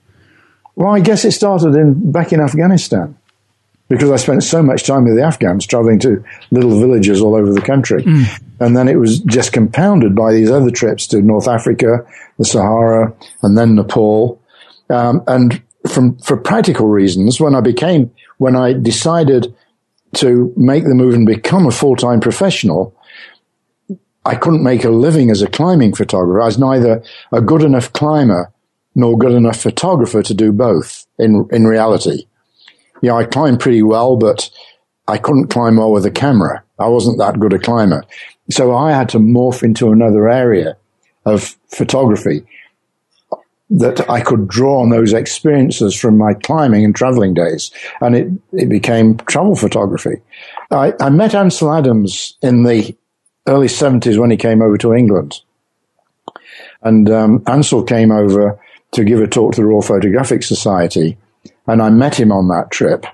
well 0.75 0.93
i 0.93 0.99
guess 0.99 1.25
it 1.25 1.31
started 1.31 1.75
in 1.75 2.11
back 2.11 2.33
in 2.33 2.39
afghanistan 2.39 3.15
because 3.89 4.11
I 4.11 4.15
spent 4.15 4.43
so 4.43 4.63
much 4.63 4.85
time 4.85 5.03
with 5.03 5.15
the 5.15 5.23
Afghans 5.23 5.67
traveling 5.67 5.99
to 5.99 6.23
little 6.51 6.79
villages 6.79 7.21
all 7.21 7.35
over 7.35 7.51
the 7.53 7.61
country. 7.61 8.03
Mm. 8.03 8.41
And 8.59 8.77
then 8.77 8.87
it 8.87 8.95
was 8.95 9.19
just 9.19 9.51
compounded 9.51 10.15
by 10.15 10.33
these 10.33 10.49
other 10.49 10.71
trips 10.71 11.05
to 11.07 11.21
North 11.21 11.47
Africa, 11.47 12.05
the 12.37 12.45
Sahara, 12.45 13.13
and 13.41 13.57
then 13.57 13.75
Nepal. 13.75 14.41
Um, 14.89 15.23
and 15.27 15.61
from, 15.87 16.17
for 16.17 16.37
practical 16.37 16.87
reasons, 16.87 17.39
when 17.39 17.55
I 17.55 17.61
became, 17.61 18.11
when 18.37 18.55
I 18.55 18.73
decided 18.73 19.53
to 20.15 20.53
make 20.55 20.85
the 20.85 20.95
move 20.95 21.15
and 21.15 21.25
become 21.25 21.65
a 21.65 21.71
full-time 21.71 22.19
professional, 22.19 22.95
I 24.25 24.35
couldn't 24.35 24.63
make 24.63 24.85
a 24.85 24.89
living 24.89 25.29
as 25.29 25.41
a 25.41 25.47
climbing 25.47 25.93
photographer. 25.93 26.41
I 26.41 26.45
was 26.45 26.59
neither 26.59 27.03
a 27.31 27.41
good 27.41 27.63
enough 27.63 27.91
climber 27.91 28.52
nor 28.95 29.17
good 29.17 29.31
enough 29.31 29.59
photographer 29.59 30.21
to 30.23 30.33
do 30.33 30.51
both 30.51 31.05
in, 31.17 31.47
in 31.51 31.65
reality 31.65 32.25
you 33.03 33.09
know, 33.09 33.17
I 33.17 33.25
climbed 33.25 33.59
pretty 33.59 33.83
well, 33.83 34.15
but 34.15 34.49
I 35.09 35.17
couldn't 35.17 35.49
climb 35.49 35.75
well 35.75 35.91
with 35.91 36.05
a 36.05 36.11
camera. 36.11 36.63
I 36.79 36.87
wasn't 36.87 37.17
that 37.17 37.37
good 37.37 37.51
a 37.51 37.59
climber. 37.59 38.05
So 38.49 38.73
I 38.73 38.93
had 38.93 39.09
to 39.09 39.19
morph 39.19 39.61
into 39.61 39.91
another 39.91 40.29
area 40.29 40.77
of 41.25 41.57
photography 41.67 42.45
that 43.69 44.09
I 44.09 44.21
could 44.21 44.47
draw 44.47 44.81
on 44.81 44.89
those 44.89 45.11
experiences 45.11 45.99
from 45.99 46.17
my 46.17 46.33
climbing 46.33 46.85
and 46.85 46.95
traveling 46.95 47.33
days. 47.33 47.71
And 47.99 48.15
it, 48.15 48.27
it 48.53 48.69
became 48.69 49.17
travel 49.17 49.57
photography. 49.57 50.21
I, 50.71 50.93
I 51.01 51.09
met 51.09 51.35
Ansel 51.35 51.73
Adams 51.73 52.37
in 52.41 52.63
the 52.63 52.95
early 53.47 53.67
70s 53.67 54.17
when 54.17 54.31
he 54.31 54.37
came 54.37 54.61
over 54.61 54.77
to 54.77 54.93
England. 54.93 55.41
And 56.83 57.09
um, 57.09 57.43
Ansel 57.47 57.83
came 57.83 58.13
over 58.13 58.62
to 58.93 59.03
give 59.03 59.21
a 59.21 59.27
talk 59.27 59.53
to 59.53 59.61
the 59.61 59.67
Royal 59.67 59.81
Photographic 59.81 60.43
Society. 60.43 61.17
And 61.67 61.81
I 61.81 61.89
met 61.89 62.19
him 62.19 62.31
on 62.31 62.47
that 62.49 62.71
trip 62.71 63.05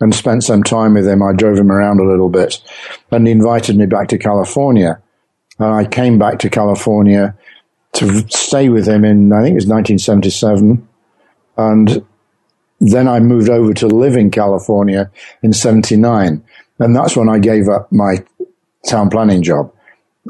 and 0.00 0.14
spent 0.14 0.44
some 0.44 0.62
time 0.62 0.94
with 0.94 1.06
him. 1.06 1.22
I 1.22 1.32
drove 1.32 1.58
him 1.58 1.70
around 1.70 2.00
a 2.00 2.08
little 2.08 2.28
bit 2.28 2.62
and 3.10 3.26
he 3.26 3.32
invited 3.32 3.76
me 3.76 3.86
back 3.86 4.08
to 4.08 4.18
California. 4.18 5.00
And 5.58 5.72
I 5.72 5.84
came 5.84 6.18
back 6.18 6.38
to 6.40 6.50
California 6.50 7.36
to 7.94 8.26
stay 8.28 8.68
with 8.68 8.86
him 8.86 9.04
in, 9.04 9.32
I 9.32 9.42
think 9.42 9.52
it 9.52 9.62
was 9.62 9.66
1977. 9.66 10.86
And 11.56 12.06
then 12.80 13.08
I 13.08 13.20
moved 13.20 13.48
over 13.48 13.72
to 13.74 13.86
live 13.86 14.16
in 14.16 14.30
California 14.30 15.10
in 15.42 15.52
79. 15.52 16.44
And 16.80 16.96
that's 16.96 17.16
when 17.16 17.28
I 17.28 17.38
gave 17.38 17.68
up 17.68 17.90
my 17.92 18.24
town 18.86 19.10
planning 19.10 19.42
job. 19.42 19.72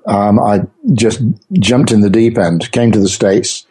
Um, 0.07 0.39
I 0.39 0.61
just 0.93 1.23
jumped 1.53 1.91
in 1.91 2.01
the 2.01 2.11
deep 2.11 2.37
end, 2.37 2.71
came 2.71 2.93
to 2.93 3.01
the 3.01 3.09
States 3.09 3.67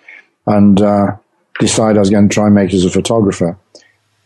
and, 0.48 0.82
uh, 0.82 1.16
decided 1.60 1.98
I 1.98 2.00
was 2.00 2.10
going 2.10 2.28
to 2.28 2.34
try 2.34 2.46
and 2.46 2.56
make 2.56 2.74
it 2.74 2.78
as 2.78 2.86
a 2.86 2.90
photographer. 2.90 3.58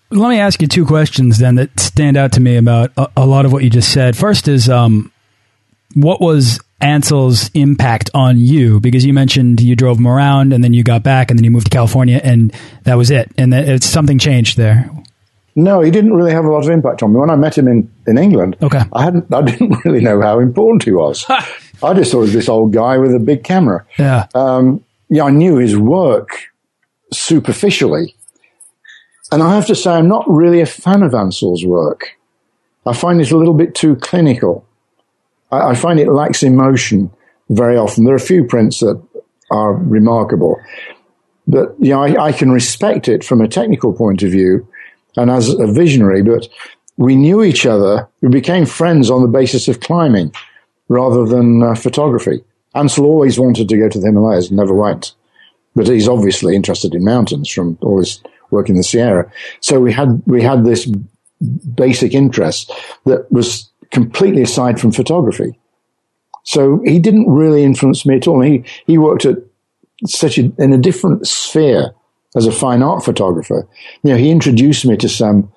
Let 0.09 0.29
me 0.29 0.39
ask 0.39 0.61
you 0.61 0.67
two 0.67 0.85
questions 0.85 1.37
then 1.37 1.55
that 1.55 1.79
stand 1.79 2.15
out 2.15 2.31
to 2.33 2.39
me 2.39 2.55
about 2.55 2.91
a, 2.97 3.09
a 3.17 3.25
lot 3.25 3.45
of 3.45 3.51
what 3.51 3.63
you 3.63 3.69
just 3.69 3.91
said. 3.91 4.15
First 4.15 4.47
is, 4.47 4.69
um, 4.69 5.11
what 5.95 6.21
was 6.21 6.61
Ansel's 6.79 7.49
impact 7.53 8.09
on 8.13 8.37
you? 8.37 8.79
Because 8.79 9.05
you 9.05 9.13
mentioned 9.13 9.59
you 9.61 9.75
drove 9.75 9.97
him 9.97 10.07
around 10.07 10.53
and 10.53 10.63
then 10.63 10.73
you 10.73 10.83
got 10.83 11.03
back 11.03 11.29
and 11.29 11.37
then 11.37 11.43
you 11.43 11.51
moved 11.51 11.65
to 11.65 11.71
California 11.71 12.21
and 12.23 12.53
that 12.83 12.95
was 12.95 13.11
it. 13.11 13.29
And 13.37 13.51
that 13.51 13.67
it's 13.67 13.85
something 13.85 14.17
changed 14.17 14.57
there. 14.57 14.89
No, 15.55 15.81
he 15.81 15.89
didn't 15.89 16.13
really 16.13 16.31
have 16.31 16.45
a 16.45 16.51
lot 16.51 16.63
of 16.63 16.69
impact 16.69 17.01
on 17.01 17.13
me. 17.13 17.19
When 17.19 17.31
I 17.31 17.35
met 17.35 17.57
him 17.57 17.67
in, 17.67 17.91
in 18.05 18.17
England, 18.17 18.57
okay. 18.61 18.83
I 18.93 19.03
hadn't, 19.03 19.33
I 19.33 19.41
didn't 19.41 19.75
really 19.85 20.01
know 20.01 20.21
how 20.21 20.39
important 20.39 20.83
he 20.83 20.91
was. 20.91 21.25
I 21.83 21.93
just 21.95 22.11
thought 22.11 22.23
of 22.23 22.31
this 22.31 22.47
old 22.47 22.73
guy 22.73 22.97
with 22.97 23.13
a 23.13 23.19
big 23.19 23.43
camera. 23.43 23.85
Yeah. 23.97 24.27
Um, 24.35 24.83
yeah, 25.09 25.23
I 25.23 25.31
knew 25.31 25.57
his 25.57 25.75
work 25.75 26.29
superficially, 27.11 28.15
and 29.31 29.43
I 29.43 29.55
have 29.55 29.65
to 29.67 29.75
say, 29.75 29.91
I'm 29.91 30.07
not 30.07 30.25
really 30.29 30.61
a 30.61 30.65
fan 30.65 31.03
of 31.03 31.13
Ansel's 31.13 31.65
work. 31.65 32.17
I 32.85 32.93
find 32.93 33.19
it 33.19 33.31
a 33.31 33.37
little 33.37 33.53
bit 33.53 33.75
too 33.75 33.95
clinical. 33.97 34.65
I, 35.51 35.71
I 35.71 35.75
find 35.75 35.99
it 35.99 36.09
lacks 36.09 36.43
emotion 36.43 37.11
very 37.49 37.77
often. 37.77 38.05
There 38.05 38.13
are 38.13 38.17
a 38.17 38.19
few 38.19 38.45
prints 38.45 38.79
that 38.79 39.01
are 39.51 39.73
remarkable, 39.73 40.59
but 41.47 41.75
you 41.79 41.91
know, 41.91 42.03
I, 42.03 42.27
I 42.27 42.31
can 42.31 42.51
respect 42.51 43.07
it 43.07 43.23
from 43.23 43.41
a 43.41 43.47
technical 43.47 43.93
point 43.93 44.23
of 44.23 44.31
view 44.31 44.67
and 45.15 45.29
as 45.31 45.49
a 45.49 45.67
visionary, 45.67 46.21
but 46.21 46.47
we 46.97 47.15
knew 47.15 47.43
each 47.43 47.65
other. 47.65 48.07
We 48.21 48.29
became 48.29 48.65
friends 48.65 49.09
on 49.09 49.21
the 49.21 49.27
basis 49.27 49.67
of 49.67 49.79
climbing. 49.79 50.31
rather 50.89 51.25
than 51.25 51.63
uh, 51.63 51.75
photography. 51.75 52.43
Ansel 52.75 53.05
always 53.05 53.39
wanted 53.39 53.69
to 53.69 53.77
go 53.77 53.89
to 53.89 53.99
the 53.99 54.07
Himalayas, 54.07 54.51
never 54.51 54.73
went. 54.73 55.13
But 55.77 55.87
he's 55.87 56.09
obviously 56.09 56.55
interested 56.55 56.95
in 56.95 57.05
mountains 57.05 57.49
from 57.49 57.77
all 57.81 57.99
his 57.99 58.19
work 58.49 58.67
in 58.67 58.75
the 58.75 58.83
Sierra. 58.83 59.31
So 59.61 59.79
we 59.79 59.93
had, 59.93 60.21
we 60.25 60.41
had 60.41 60.65
this 60.65 60.91
basic 61.75 62.13
interest 62.13 62.71
that 63.05 63.31
was 63.31 63.69
completely 63.91 64.41
aside 64.41 64.79
from 64.79 64.91
photography. 64.91 65.57
So 66.43 66.81
he 66.83 66.97
didn't 66.97 67.29
really 67.29 67.63
influence 67.63 68.07
me 68.07 68.15
at 68.15 68.27
all. 68.27 68.41
He, 68.41 68.63
he 68.87 68.97
worked 68.97 69.25
at 69.25 69.37
such 70.07 70.39
a, 70.39 70.51
in 70.57 70.73
a 70.73 70.77
different 70.79 71.27
sphere 71.27 71.93
as 72.35 72.47
a 72.47 72.51
fine 72.51 72.81
art 72.81 73.05
photographer. 73.05 73.67
You 74.01 74.11
know, 74.11 74.17
he 74.17 74.31
introduced 74.31 74.83
me 74.83 74.97
to 74.97 75.09
some 75.09 75.51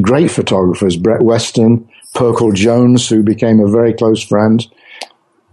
great 0.00 0.30
photographers, 0.30 0.96
Brett 0.96 1.22
Weston, 1.22 1.88
Pirkle 2.16 2.54
Jones, 2.54 3.08
who 3.08 3.22
became 3.22 3.60
a 3.60 3.70
very 3.70 3.92
close 3.92 4.22
friend. 4.22 4.66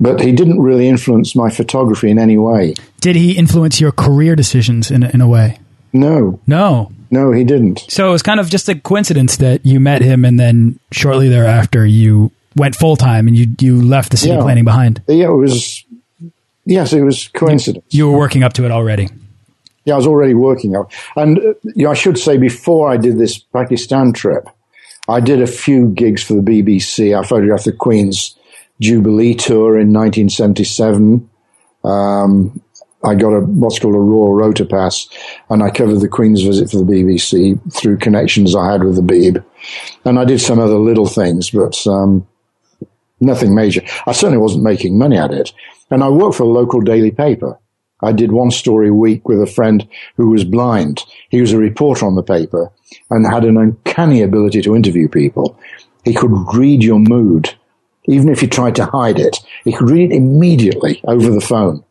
But 0.01 0.19
he 0.19 0.31
didn't 0.31 0.59
really 0.59 0.87
influence 0.87 1.35
my 1.35 1.51
photography 1.51 2.09
in 2.09 2.17
any 2.17 2.37
way. 2.37 2.73
Did 3.01 3.15
he 3.15 3.37
influence 3.37 3.79
your 3.79 3.91
career 3.91 4.35
decisions 4.35 4.89
in, 4.89 5.03
in 5.03 5.21
a 5.21 5.27
way? 5.27 5.59
No. 5.93 6.39
No. 6.47 6.91
No, 7.11 7.31
he 7.31 7.43
didn't. 7.43 7.85
So 7.87 8.09
it 8.09 8.11
was 8.11 8.23
kind 8.23 8.39
of 8.39 8.49
just 8.49 8.67
a 8.67 8.75
coincidence 8.75 9.37
that 9.37 9.65
you 9.65 9.79
met 9.79 10.01
him 10.01 10.25
and 10.25 10.39
then 10.39 10.79
shortly 10.91 11.29
thereafter 11.29 11.85
you 11.85 12.31
went 12.55 12.75
full 12.75 12.95
time 12.95 13.27
and 13.27 13.37
you 13.37 13.47
you 13.59 13.81
left 13.81 14.11
the 14.11 14.17
city 14.17 14.33
yeah. 14.33 14.41
planning 14.41 14.63
behind. 14.63 15.01
Yeah, 15.07 15.27
it 15.27 15.35
was 15.35 15.85
yes, 16.65 16.93
it 16.93 17.03
was 17.03 17.27
coincidence. 17.27 17.85
You, 17.89 18.05
you 18.05 18.11
were 18.11 18.17
working 18.17 18.43
up 18.43 18.53
to 18.53 18.65
it 18.65 18.71
already. 18.71 19.09
Yeah, 19.83 19.95
I 19.95 19.97
was 19.97 20.07
already 20.07 20.33
working 20.33 20.75
up. 20.75 20.91
And 21.15 21.37
uh, 21.39 21.53
you 21.63 21.85
know, 21.85 21.91
I 21.91 21.95
should 21.95 22.17
say 22.17 22.37
before 22.37 22.89
I 22.89 22.97
did 22.97 23.17
this 23.19 23.37
Pakistan 23.37 24.13
trip, 24.13 24.47
I 25.09 25.19
did 25.19 25.41
a 25.41 25.47
few 25.47 25.89
gigs 25.89 26.23
for 26.23 26.33
the 26.33 26.41
BBC. 26.41 27.17
I 27.17 27.27
photographed 27.27 27.65
the 27.65 27.73
Queen's 27.73 28.37
Jubilee 28.81 29.35
tour 29.35 29.79
in 29.79 29.93
1977. 29.93 31.29
Um, 31.83 32.61
I 33.03 33.15
got 33.15 33.29
a 33.29 33.39
what's 33.41 33.79
called 33.79 33.95
a 33.95 33.99
raw 33.99 34.31
Rota 34.31 34.65
Pass, 34.65 35.07
and 35.49 35.63
I 35.63 35.69
covered 35.69 35.99
the 36.01 36.07
Queen's 36.07 36.43
visit 36.43 36.69
for 36.69 36.77
the 36.77 36.83
BBC 36.83 37.59
through 37.73 37.97
connections 37.97 38.55
I 38.55 38.71
had 38.71 38.83
with 38.83 38.95
the 38.95 39.01
Beeb, 39.01 39.43
and 40.05 40.19
I 40.19 40.25
did 40.25 40.41
some 40.41 40.59
other 40.59 40.77
little 40.77 41.07
things, 41.07 41.49
but 41.49 41.85
um, 41.87 42.27
nothing 43.19 43.55
major. 43.55 43.81
I 44.05 44.11
certainly 44.11 44.37
wasn't 44.37 44.63
making 44.63 44.97
money 44.97 45.17
at 45.17 45.31
it, 45.31 45.53
and 45.89 46.03
I 46.03 46.09
worked 46.09 46.35
for 46.35 46.43
a 46.43 46.47
local 46.47 46.81
daily 46.81 47.11
paper. 47.11 47.57
I 48.03 48.11
did 48.11 48.31
one 48.31 48.51
story 48.51 48.89
a 48.89 48.93
week 48.93 49.27
with 49.27 49.41
a 49.41 49.47
friend 49.47 49.87
who 50.17 50.29
was 50.29 50.43
blind. 50.43 51.03
He 51.29 51.39
was 51.39 51.53
a 51.53 51.57
reporter 51.57 52.05
on 52.05 52.15
the 52.15 52.23
paper 52.23 52.71
and 53.09 53.31
had 53.31 53.45
an 53.45 53.57
uncanny 53.57 54.21
ability 54.21 54.61
to 54.63 54.75
interview 54.75 55.07
people. 55.07 55.59
He 56.03 56.15
could 56.15 56.31
read 56.53 56.83
your 56.83 56.99
mood, 56.99 57.53
even 58.05 58.29
if 58.29 58.41
you 58.41 58.47
tried 58.47 58.75
to 58.75 58.85
hide 58.85 59.19
it. 59.19 59.37
He 59.63 59.73
could 59.73 59.89
read 59.89 60.11
it 60.11 60.15
immediately 60.15 61.01
over 61.05 61.29
the 61.29 61.41
phone. 61.41 61.83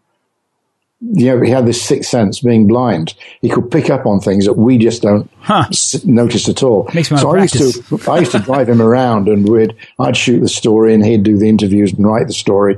You 1.03 1.27
know, 1.27 1.40
he 1.40 1.51
had 1.51 1.66
this 1.66 1.81
sixth 1.81 2.11
sense, 2.11 2.40
being 2.40 2.66
blind. 2.66 3.14
He 3.40 3.49
could 3.49 3.70
pick 3.70 3.88
up 3.88 4.05
on 4.05 4.20
things 4.20 4.44
that 4.44 4.59
we 4.59 4.77
just 4.77 5.01
don't 5.01 5.31
huh. 5.40 5.66
notice 6.05 6.46
at 6.46 6.62
all. 6.62 6.90
Makes 6.92 7.11
me 7.11 7.16
so 7.16 7.35
I 7.35 7.42
used 7.42 7.55
to, 7.55 8.01
I 8.11 8.18
used 8.18 8.33
to 8.33 8.38
drive 8.38 8.68
him 8.68 8.83
around, 8.83 9.27
and 9.27 9.49
we'd, 9.49 9.75
I'd 9.99 10.16
shoot 10.16 10.40
the 10.40 10.49
story, 10.49 10.92
and 10.92 11.05
he'd 11.05 11.23
do 11.23 11.38
the 11.38 11.49
interviews 11.49 11.94
and 11.94 12.07
write 12.07 12.27
the 12.27 12.35
story, 12.35 12.77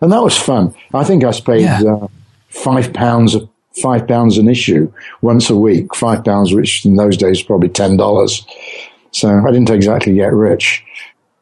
and 0.00 0.12
that 0.12 0.22
was 0.22 0.38
fun. 0.38 0.72
I 0.92 1.02
think 1.02 1.24
I 1.24 1.32
paid 1.32 1.62
yeah. 1.62 1.82
uh, 1.82 2.08
five 2.48 2.92
pounds 2.92 3.34
five 3.82 4.06
pounds 4.06 4.38
an 4.38 4.48
issue 4.48 4.92
once 5.20 5.50
a 5.50 5.56
week. 5.56 5.94
Five 5.94 6.24
pounds, 6.24 6.52
which 6.52 6.84
in 6.84 6.96
those 6.96 7.16
days 7.16 7.38
was 7.38 7.42
probably 7.42 7.68
ten 7.68 7.96
dollars. 7.96 8.46
So 9.10 9.28
I 9.28 9.50
didn't 9.50 9.70
exactly 9.70 10.14
get 10.14 10.32
rich, 10.32 10.82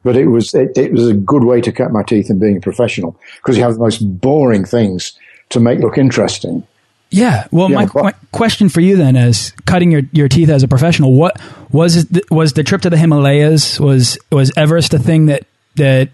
but 0.02 0.16
it 0.16 0.26
was 0.26 0.54
it, 0.54 0.76
it 0.76 0.92
was 0.92 1.08
a 1.08 1.14
good 1.14 1.44
way 1.44 1.60
to 1.60 1.72
cut 1.72 1.92
my 1.92 2.02
teeth 2.02 2.30
in 2.30 2.38
being 2.38 2.56
a 2.56 2.60
professional 2.60 3.18
because 3.36 3.56
you 3.56 3.62
have 3.62 3.74
the 3.74 3.80
most 3.80 3.98
boring 3.98 4.64
things 4.64 5.12
to 5.50 5.60
make 5.60 5.78
look 5.80 5.98
interesting. 5.98 6.66
Yeah. 7.10 7.46
Well, 7.50 7.70
yeah, 7.70 7.86
my, 7.94 8.02
my, 8.02 8.14
question 8.32 8.70
for 8.70 8.80
you 8.80 8.96
then 8.96 9.16
is 9.16 9.52
cutting 9.66 9.90
your, 9.90 10.02
your 10.12 10.28
teeth 10.28 10.48
as 10.48 10.62
a 10.62 10.68
professional. 10.68 11.12
What 11.12 11.38
was 11.70 11.96
it, 11.96 12.30
was 12.30 12.54
the 12.54 12.64
trip 12.64 12.80
to 12.82 12.90
the 12.90 12.96
Himalayas 12.96 13.78
was 13.78 14.18
was 14.30 14.50
Everest 14.56 14.94
a 14.94 14.98
thing 14.98 15.26
that 15.26 15.46
that 15.76 16.08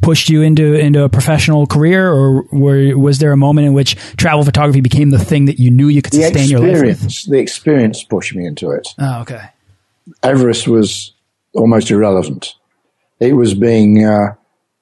pushed 0.00 0.28
you 0.28 0.42
into 0.42 0.74
into 0.74 1.02
a 1.02 1.08
professional 1.08 1.66
career, 1.66 2.08
or 2.08 2.42
were, 2.52 2.96
was 2.96 3.18
there 3.18 3.32
a 3.32 3.36
moment 3.36 3.66
in 3.66 3.72
which 3.72 3.96
travel 4.16 4.44
photography 4.44 4.80
became 4.80 5.10
the 5.10 5.18
thing 5.18 5.46
that 5.46 5.58
you 5.58 5.70
knew 5.70 5.88
you 5.88 6.00
could 6.00 6.12
the 6.12 6.22
sustain 6.22 6.48
your 6.48 6.60
life 6.60 7.02
with? 7.02 7.24
The 7.24 7.38
experience 7.38 8.04
pushed 8.04 8.34
me 8.34 8.46
into 8.46 8.70
it. 8.70 8.88
Oh, 8.98 9.22
okay. 9.22 9.48
Everest 10.22 10.68
was 10.68 11.12
almost 11.54 11.90
irrelevant. 11.90 12.54
It 13.20 13.34
was 13.34 13.54
being 13.54 14.04
uh, 14.04 14.34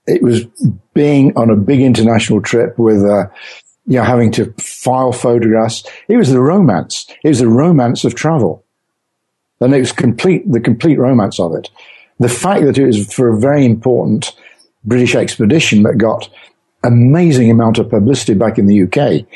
it 0.07 0.22
was 0.22 0.44
being 0.94 1.37
on 1.37 1.51
a 1.51 1.57
big 1.57 1.81
international 1.81 2.40
trip 2.40 2.79
with 2.79 3.03
uh, 3.05 3.27
you 3.87 3.99
know 3.99 4.05
having 4.05 4.31
to 4.33 4.53
file 4.59 5.12
photographs. 5.12 5.85
It 6.09 6.16
was 6.16 6.31
the 6.31 6.40
romance. 6.40 7.07
It 7.25 7.29
was 7.29 7.40
the 7.40 7.49
romance 7.49 8.05
of 8.05 8.14
travel, 8.14 8.64
and 9.61 9.75
it 9.75 9.81
was 9.81 9.92
complete 9.92 10.51
the 10.51 10.61
complete 10.61 10.99
romance 10.99 11.40
of 11.40 11.55
it. 11.55 11.70
The 12.18 12.29
fact 12.29 12.64
that 12.64 12.79
it 12.79 12.87
was 12.87 13.12
for 13.12 13.29
a 13.29 13.38
very 13.38 13.64
important 13.64 14.35
British 14.85 15.14
expedition 15.14 15.83
that 15.83 15.99
got 15.99 16.31
amazing 16.85 17.51
amount 17.51 17.79
of 17.79 17.90
publicity 17.90 18.35
back 18.35 18.59
in 18.59 18.66
the 18.66 18.83
UK 18.85 19.27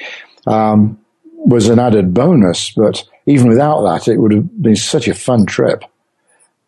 um, 0.46 0.98
was 1.28 1.68
an 1.68 1.78
added 1.78 2.14
bonus. 2.14 2.70
But 2.70 3.04
even 3.26 3.48
without 3.48 3.82
that, 3.82 4.08
it 4.08 4.18
would 4.18 4.32
have 4.32 4.62
been 4.62 4.76
such 4.76 5.08
a 5.08 5.14
fun 5.14 5.46
trip. 5.46 5.84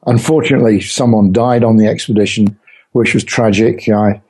Unfortunately, 0.07 0.81
someone 0.81 1.33
died 1.33 1.65
on 1.65 1.77
the 1.77 1.87
expedition, 1.87 2.59
which 2.93 3.15
was 3.15 3.25
tragic. 3.25 3.89
I, 3.89 4.21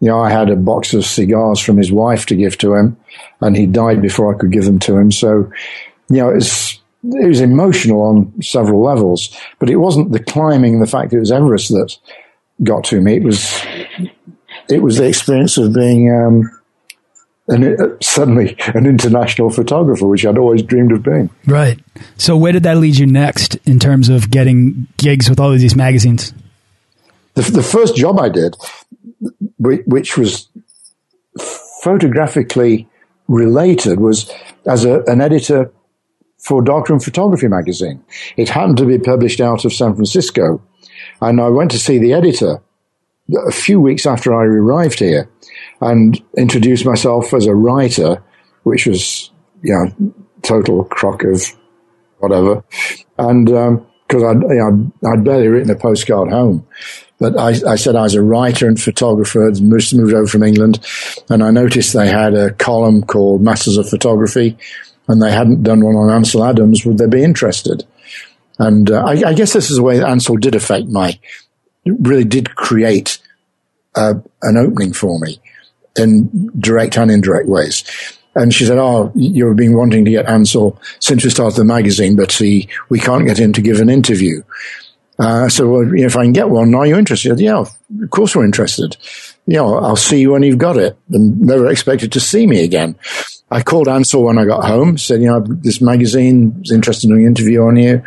you 0.00 0.08
know, 0.08 0.20
I 0.20 0.30
had 0.30 0.50
a 0.50 0.56
box 0.56 0.94
of 0.94 1.04
cigars 1.04 1.58
from 1.58 1.76
his 1.76 1.90
wife 1.90 2.26
to 2.26 2.36
give 2.36 2.58
to 2.58 2.74
him, 2.74 2.96
and 3.40 3.56
he 3.56 3.66
died 3.66 4.02
before 4.02 4.34
I 4.34 4.38
could 4.38 4.52
give 4.52 4.64
them 4.64 4.78
to 4.80 4.96
him. 4.96 5.10
So, 5.10 5.50
you 6.08 6.16
know, 6.16 6.28
it's 6.28 6.80
it 7.04 7.26
was 7.26 7.40
emotional 7.40 8.02
on 8.02 8.42
several 8.42 8.82
levels, 8.82 9.36
but 9.58 9.70
it 9.70 9.76
wasn't 9.76 10.12
the 10.12 10.22
climbing 10.22 10.80
the 10.80 10.86
fact 10.86 11.10
that 11.10 11.16
it 11.16 11.20
was 11.20 11.32
Everest 11.32 11.70
that 11.70 11.96
got 12.62 12.84
to 12.84 13.00
me. 13.00 13.16
It 13.16 13.24
was 13.24 13.62
it 14.68 14.82
was 14.82 14.98
the 14.98 15.08
experience 15.08 15.58
of 15.58 15.74
being 15.74 16.12
um, 16.12 16.50
an, 17.48 17.64
uh, 17.64 17.96
suddenly 18.00 18.56
an 18.74 18.86
international 18.86 19.50
photographer, 19.50 20.06
which 20.06 20.24
I'd 20.24 20.38
always 20.38 20.62
dreamed 20.62 20.92
of 20.92 21.02
being. 21.02 21.30
Right. 21.46 21.80
So 22.16 22.36
where 22.36 22.52
did 22.52 22.62
that 22.64 22.78
lead 22.78 22.96
you 22.96 23.06
next 23.06 23.56
in 23.66 23.78
terms 23.78 24.08
of 24.08 24.30
getting 24.30 24.86
gigs 24.96 25.28
with 25.28 25.40
all 25.40 25.52
of 25.52 25.60
these 25.60 25.76
magazines? 25.76 26.32
The, 27.34 27.42
the 27.42 27.62
first 27.62 27.96
job 27.96 28.20
I 28.20 28.28
did, 28.28 28.56
which 29.58 30.16
was 30.16 30.48
photographically 31.82 32.88
related, 33.28 34.00
was 34.00 34.30
as 34.66 34.84
a, 34.84 35.02
an 35.04 35.20
editor 35.20 35.72
for 36.38 36.60
Darkroom 36.60 37.00
Photography 37.00 37.48
magazine. 37.48 38.04
It 38.36 38.48
happened 38.48 38.78
to 38.78 38.86
be 38.86 38.98
published 38.98 39.40
out 39.40 39.64
of 39.64 39.72
San 39.72 39.94
Francisco 39.94 40.60
and 41.20 41.40
I 41.40 41.48
went 41.48 41.70
to 41.70 41.78
see 41.78 41.98
the 41.98 42.12
editor 42.12 42.60
a 43.46 43.52
few 43.52 43.80
weeks 43.80 44.06
after 44.06 44.34
I 44.34 44.44
arrived 44.44 44.98
here 44.98 45.28
and 45.82 46.22
introduced 46.38 46.86
myself 46.86 47.34
as 47.34 47.46
a 47.46 47.54
writer, 47.54 48.22
which 48.62 48.86
was, 48.86 49.30
you 49.62 49.74
know, 49.74 50.14
total 50.42 50.84
crock 50.84 51.24
of 51.24 51.44
whatever. 52.18 52.62
And, 53.18 53.50
um, 53.50 53.86
cause 54.08 54.22
I'd, 54.22 54.42
you 54.42 54.92
know, 55.02 55.12
I'd 55.12 55.24
barely 55.24 55.48
written 55.48 55.70
a 55.70 55.76
postcard 55.76 56.30
home. 56.30 56.66
But 57.18 57.36
I, 57.38 57.72
I, 57.72 57.76
said 57.76 57.96
I 57.96 58.02
was 58.02 58.14
a 58.14 58.22
writer 58.22 58.66
and 58.66 58.80
photographer, 58.80 59.50
moved, 59.60 59.94
moved 59.94 60.14
over 60.14 60.26
from 60.26 60.42
England, 60.42 60.84
and 61.28 61.42
I 61.42 61.50
noticed 61.50 61.92
they 61.92 62.08
had 62.08 62.34
a 62.34 62.52
column 62.52 63.02
called 63.02 63.42
Masters 63.42 63.76
of 63.76 63.88
Photography, 63.88 64.56
and 65.08 65.20
they 65.20 65.30
hadn't 65.30 65.62
done 65.62 65.84
one 65.84 65.94
on 65.94 66.10
Ansel 66.10 66.44
Adams. 66.44 66.84
Would 66.84 66.98
they 66.98 67.06
be 67.06 67.22
interested? 67.22 67.84
And 68.58 68.90
uh, 68.90 69.04
I, 69.04 69.30
I, 69.30 69.34
guess 69.34 69.52
this 69.52 69.70
is 69.70 69.76
the 69.76 69.82
way 69.82 70.02
Ansel 70.02 70.36
did 70.36 70.54
affect 70.54 70.88
my, 70.88 71.18
really 71.86 72.24
did 72.24 72.54
create 72.54 73.18
uh, 73.94 74.14
an 74.42 74.56
opening 74.56 74.92
for 74.92 75.18
me 75.20 75.40
in 75.96 76.50
direct 76.58 76.96
and 76.96 77.10
indirect 77.10 77.48
ways. 77.48 77.84
And 78.34 78.52
she 78.52 78.64
said, 78.64 78.78
"Oh, 78.78 79.12
you've 79.14 79.56
been 79.56 79.76
wanting 79.76 80.04
to 80.06 80.10
get 80.10 80.26
Ansel 80.26 80.80
since 81.00 81.22
we 81.22 81.30
started 81.30 81.58
the 81.58 81.64
magazine, 81.64 82.16
but 82.16 82.38
we 82.40 82.98
can't 82.98 83.26
get 83.26 83.38
him 83.38 83.52
to 83.52 83.60
give 83.60 83.80
an 83.80 83.90
interview." 83.90 84.42
Uh, 85.18 85.48
so, 85.48 85.68
well, 85.68 85.94
if 85.94 86.16
I 86.16 86.24
can 86.24 86.32
get 86.32 86.48
one, 86.48 86.74
are 86.74 86.86
you 86.86 86.96
interested? 86.96 87.38
Yeah, 87.38 87.58
of 87.58 88.10
course 88.10 88.34
we're 88.34 88.44
interested. 88.44 88.96
Yeah, 89.46 89.62
I'll 89.62 89.96
see 89.96 90.20
you 90.20 90.32
when 90.32 90.42
you've 90.42 90.58
got 90.58 90.76
it. 90.76 90.96
And 91.10 91.40
never 91.40 91.68
expected 91.68 92.12
to 92.12 92.20
see 92.20 92.46
me 92.46 92.64
again. 92.64 92.96
I 93.50 93.62
called 93.62 93.86
Ansel 93.86 94.24
when 94.24 94.38
I 94.38 94.46
got 94.46 94.64
home, 94.64 94.96
said, 94.96 95.20
you 95.20 95.26
know, 95.26 95.44
this 95.46 95.82
magazine 95.82 96.62
is 96.64 96.72
interested 96.72 97.10
in 97.10 97.16
an 97.18 97.26
interview 97.26 97.60
on 97.62 97.76
you. 97.76 98.02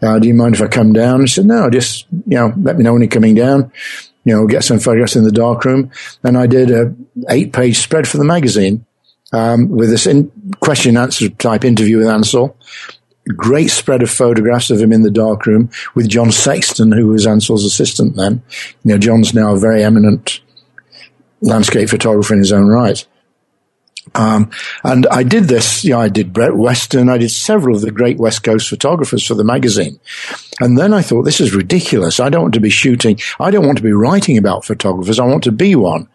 Uh, 0.00 0.20
do 0.20 0.28
you 0.28 0.34
mind 0.34 0.54
if 0.54 0.62
I 0.62 0.68
come 0.68 0.92
down? 0.92 1.22
He 1.22 1.26
said, 1.26 1.46
no, 1.46 1.68
just, 1.68 2.06
you 2.28 2.38
know, 2.38 2.52
let 2.58 2.76
me 2.76 2.84
know 2.84 2.92
when 2.92 3.02
you're 3.02 3.10
coming 3.10 3.34
down. 3.34 3.72
You 4.24 4.34
know, 4.34 4.46
get 4.46 4.64
some 4.64 4.78
photographs 4.78 5.16
in 5.16 5.24
the 5.24 5.32
darkroom. 5.32 5.90
And 6.22 6.36
I 6.36 6.46
did 6.46 6.70
a 6.70 6.94
eight 7.28 7.52
page 7.52 7.78
spread 7.78 8.08
for 8.08 8.18
the 8.18 8.24
magazine, 8.24 8.84
um, 9.32 9.68
with 9.68 9.90
this 9.90 10.06
in 10.06 10.30
question 10.60 10.96
answer 10.96 11.28
type 11.28 11.64
interview 11.64 11.98
with 11.98 12.08
Ansel. 12.08 12.56
Great 13.36 13.70
spread 13.70 14.02
of 14.02 14.10
photographs 14.10 14.70
of 14.70 14.80
him 14.80 14.92
in 14.92 15.02
the 15.02 15.10
darkroom 15.10 15.70
with 15.94 16.08
John 16.08 16.30
Sexton, 16.30 16.92
who 16.92 17.08
was 17.08 17.26
Ansel's 17.26 17.64
assistant 17.64 18.16
then. 18.16 18.42
You 18.82 18.92
know, 18.92 18.98
John's 18.98 19.32
now 19.32 19.54
a 19.54 19.58
very 19.58 19.82
eminent 19.82 20.40
landscape 21.40 21.88
photographer 21.88 22.34
in 22.34 22.40
his 22.40 22.52
own 22.52 22.68
right. 22.68 23.06
Um, 24.14 24.50
and 24.84 25.06
I 25.08 25.22
did 25.24 25.44
this, 25.44 25.84
you 25.84 25.90
know, 25.90 26.00
I 26.00 26.08
did 26.08 26.32
Brett 26.32 26.56
Weston, 26.56 27.08
I 27.08 27.18
did 27.18 27.30
several 27.30 27.76
of 27.76 27.82
the 27.82 27.90
great 27.90 28.16
West 28.16 28.44
Coast 28.44 28.68
photographers 28.68 29.26
for 29.26 29.34
the 29.34 29.44
magazine. 29.44 29.98
And 30.60 30.78
then 30.78 30.94
I 30.94 31.02
thought, 31.02 31.22
this 31.22 31.40
is 31.40 31.54
ridiculous. 31.54 32.20
I 32.20 32.28
don't 32.28 32.42
want 32.42 32.54
to 32.54 32.60
be 32.60 32.70
shooting. 32.70 33.18
I 33.40 33.50
don't 33.50 33.66
want 33.66 33.78
to 33.78 33.84
be 33.84 33.92
writing 33.92 34.38
about 34.38 34.64
photographers. 34.64 35.18
I 35.18 35.26
want 35.26 35.44
to 35.44 35.52
be 35.52 35.74
one. 35.74 36.08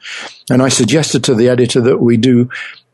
And 0.49 0.61
I 0.61 0.69
suggested 0.69 1.23
to 1.25 1.35
the 1.35 1.49
editor 1.49 1.81
that 1.81 1.97
we 1.97 2.15
do 2.15 2.49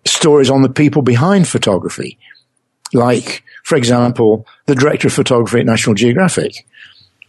stories 0.06 0.50
on 0.50 0.64
the 0.64 0.70
people 0.70 1.02
behind 1.02 1.48
photography. 1.48 2.18
Like, 2.94 3.44
for 3.64 3.76
example, 3.76 4.48
the 4.66 4.76
director 4.76 5.08
of 5.08 5.14
photography 5.14 5.60
at 5.60 5.66
National 5.66 5.96
Geographic. 5.96 6.66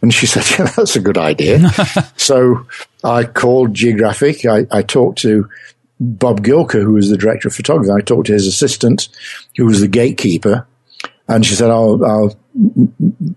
And 0.01 0.13
she 0.13 0.25
said, 0.27 0.45
yeah, 0.57 0.71
that's 0.71 0.95
a 0.95 1.01
good 1.01 1.17
idea. 1.17 1.69
so 2.17 2.65
I 3.03 3.23
called 3.23 3.73
Geographic. 3.73 4.45
I, 4.45 4.65
I 4.71 4.81
talked 4.81 5.19
to 5.19 5.49
Bob 5.99 6.43
Gilka, 6.43 6.81
who 6.81 6.93
was 6.93 7.09
the 7.09 7.17
director 7.17 7.47
of 7.47 7.55
photography. 7.55 7.91
I 7.91 8.01
talked 8.01 8.27
to 8.27 8.33
his 8.33 8.47
assistant, 8.47 9.09
who 9.55 9.65
was 9.65 9.81
the 9.81 9.87
gatekeeper. 9.87 10.67
And 11.29 11.45
she 11.45 11.55
said, 11.55 11.69
"I'll, 11.69 12.03
I'll 12.05 12.39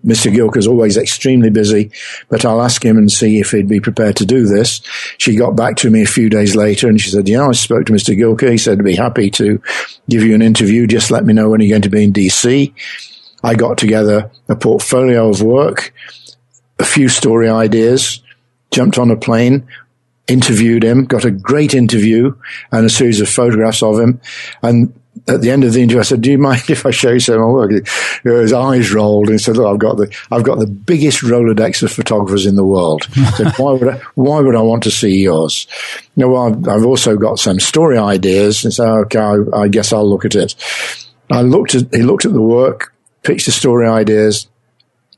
Mr. 0.06 0.32
Gilka's 0.32 0.66
always 0.66 0.96
extremely 0.96 1.50
busy, 1.50 1.90
but 2.28 2.44
I'll 2.44 2.62
ask 2.62 2.84
him 2.84 2.96
and 2.96 3.10
see 3.10 3.40
if 3.40 3.50
he'd 3.50 3.68
be 3.68 3.80
prepared 3.80 4.16
to 4.16 4.26
do 4.26 4.46
this." 4.46 4.80
She 5.18 5.34
got 5.34 5.56
back 5.56 5.76
to 5.78 5.90
me 5.90 6.02
a 6.02 6.06
few 6.06 6.30
days 6.30 6.54
later 6.54 6.88
and 6.88 7.00
she 7.00 7.10
said, 7.10 7.28
"Yeah, 7.28 7.48
I 7.48 7.52
spoke 7.52 7.86
to 7.86 7.92
Mr. 7.92 8.16
Gilka. 8.16 8.50
He 8.50 8.58
said 8.58 8.78
to 8.78 8.84
be 8.84 8.94
happy 8.94 9.30
to 9.32 9.60
give 10.08 10.22
you 10.22 10.34
an 10.34 10.42
interview. 10.42 10.86
Just 10.86 11.10
let 11.10 11.24
me 11.24 11.34
know 11.34 11.48
when 11.48 11.60
you're 11.60 11.70
going 11.70 11.82
to 11.82 11.88
be 11.88 12.04
in 12.04 12.12
DC." 12.12 12.72
I 13.42 13.54
got 13.54 13.78
together 13.78 14.30
a 14.48 14.56
portfolio 14.56 15.28
of 15.28 15.42
work, 15.42 15.94
a 16.78 16.84
few 16.84 17.08
story 17.08 17.48
ideas, 17.48 18.22
jumped 18.70 18.98
on 18.98 19.10
a 19.10 19.16
plane, 19.16 19.66
interviewed 20.30 20.84
him, 20.84 21.04
got 21.04 21.24
a 21.24 21.30
great 21.30 21.74
interview 21.74 22.34
and 22.72 22.86
a 22.86 22.90
series 22.90 23.20
of 23.20 23.28
photographs 23.28 23.82
of 23.82 23.98
him. 23.98 24.20
And 24.62 24.94
at 25.28 25.40
the 25.40 25.50
end 25.50 25.64
of 25.64 25.72
the 25.72 25.82
interview, 25.82 26.00
I 26.00 26.04
said, 26.04 26.20
"Do 26.20 26.30
you 26.30 26.38
mind 26.38 26.62
if 26.68 26.86
I 26.86 26.90
show 26.90 27.10
you 27.10 27.20
some 27.20 27.36
of 27.36 27.40
my 27.40 27.46
work?" 27.46 27.86
His 28.22 28.52
eyes 28.52 28.92
rolled 28.92 29.26
and 29.26 29.34
he 29.34 29.38
said, 29.38 29.56
"Look, 29.56 29.66
I've 29.66 29.78
got 29.78 29.96
the 29.96 30.14
I've 30.30 30.42
got 30.42 30.58
the 30.58 30.66
biggest 30.66 31.22
Rolodex 31.22 31.82
of 31.82 31.92
photographers 31.92 32.46
in 32.46 32.56
the 32.56 32.64
world. 32.64 33.06
said, 33.36 33.52
why 33.56 33.72
would 33.72 33.88
I, 33.88 34.00
why 34.14 34.40
would 34.40 34.56
I 34.56 34.62
want 34.62 34.82
to 34.84 34.90
see 34.90 35.22
yours?" 35.22 35.66
You 36.16 36.22
know, 36.22 36.32
well, 36.32 36.46
I've, 36.46 36.68
I've 36.68 36.86
also 36.86 37.16
got 37.16 37.38
some 37.38 37.60
story 37.60 37.98
ideas, 37.98 38.64
and 38.64 38.72
so 38.72 39.00
okay, 39.00 39.18
I, 39.18 39.38
I 39.54 39.68
guess 39.68 39.92
I'll 39.92 40.08
look 40.08 40.24
at 40.24 40.34
it. 40.34 40.54
I 41.30 41.42
looked 41.42 41.74
at 41.74 41.94
he 41.94 42.02
looked 42.02 42.24
at 42.24 42.32
the 42.32 42.42
work, 42.42 42.94
pitched 43.22 43.46
the 43.46 43.52
story 43.52 43.86
ideas. 43.86 44.48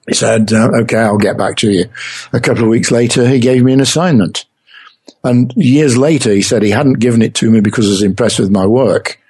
He 0.09 0.15
said, 0.15 0.53
uh, 0.53 0.71
"Okay, 0.83 0.99
I'll 0.99 1.19
get 1.19 1.39
back 1.39 1.57
to 1.59 1.71
you." 1.71 1.85
A 2.33 2.41
couple 2.41 2.65
of 2.65 2.71
weeks 2.71 2.91
later, 2.91 3.29
he 3.29 3.39
gave 3.39 3.63
me 3.63 3.73
an 3.73 3.81
assignment. 3.81 4.47
And 5.25 5.53
years 5.57 5.97
later, 5.97 6.31
he 6.31 6.43
said 6.43 6.63
he 6.63 6.71
hadn't 6.71 6.95
given 6.95 7.23
it 7.23 7.35
to 7.37 7.51
me 7.51 7.61
because 7.61 7.87
he 7.87 7.91
was 7.91 8.03
impressed 8.03 8.41
with 8.41 8.51
my 8.51 8.67
work. 8.67 9.21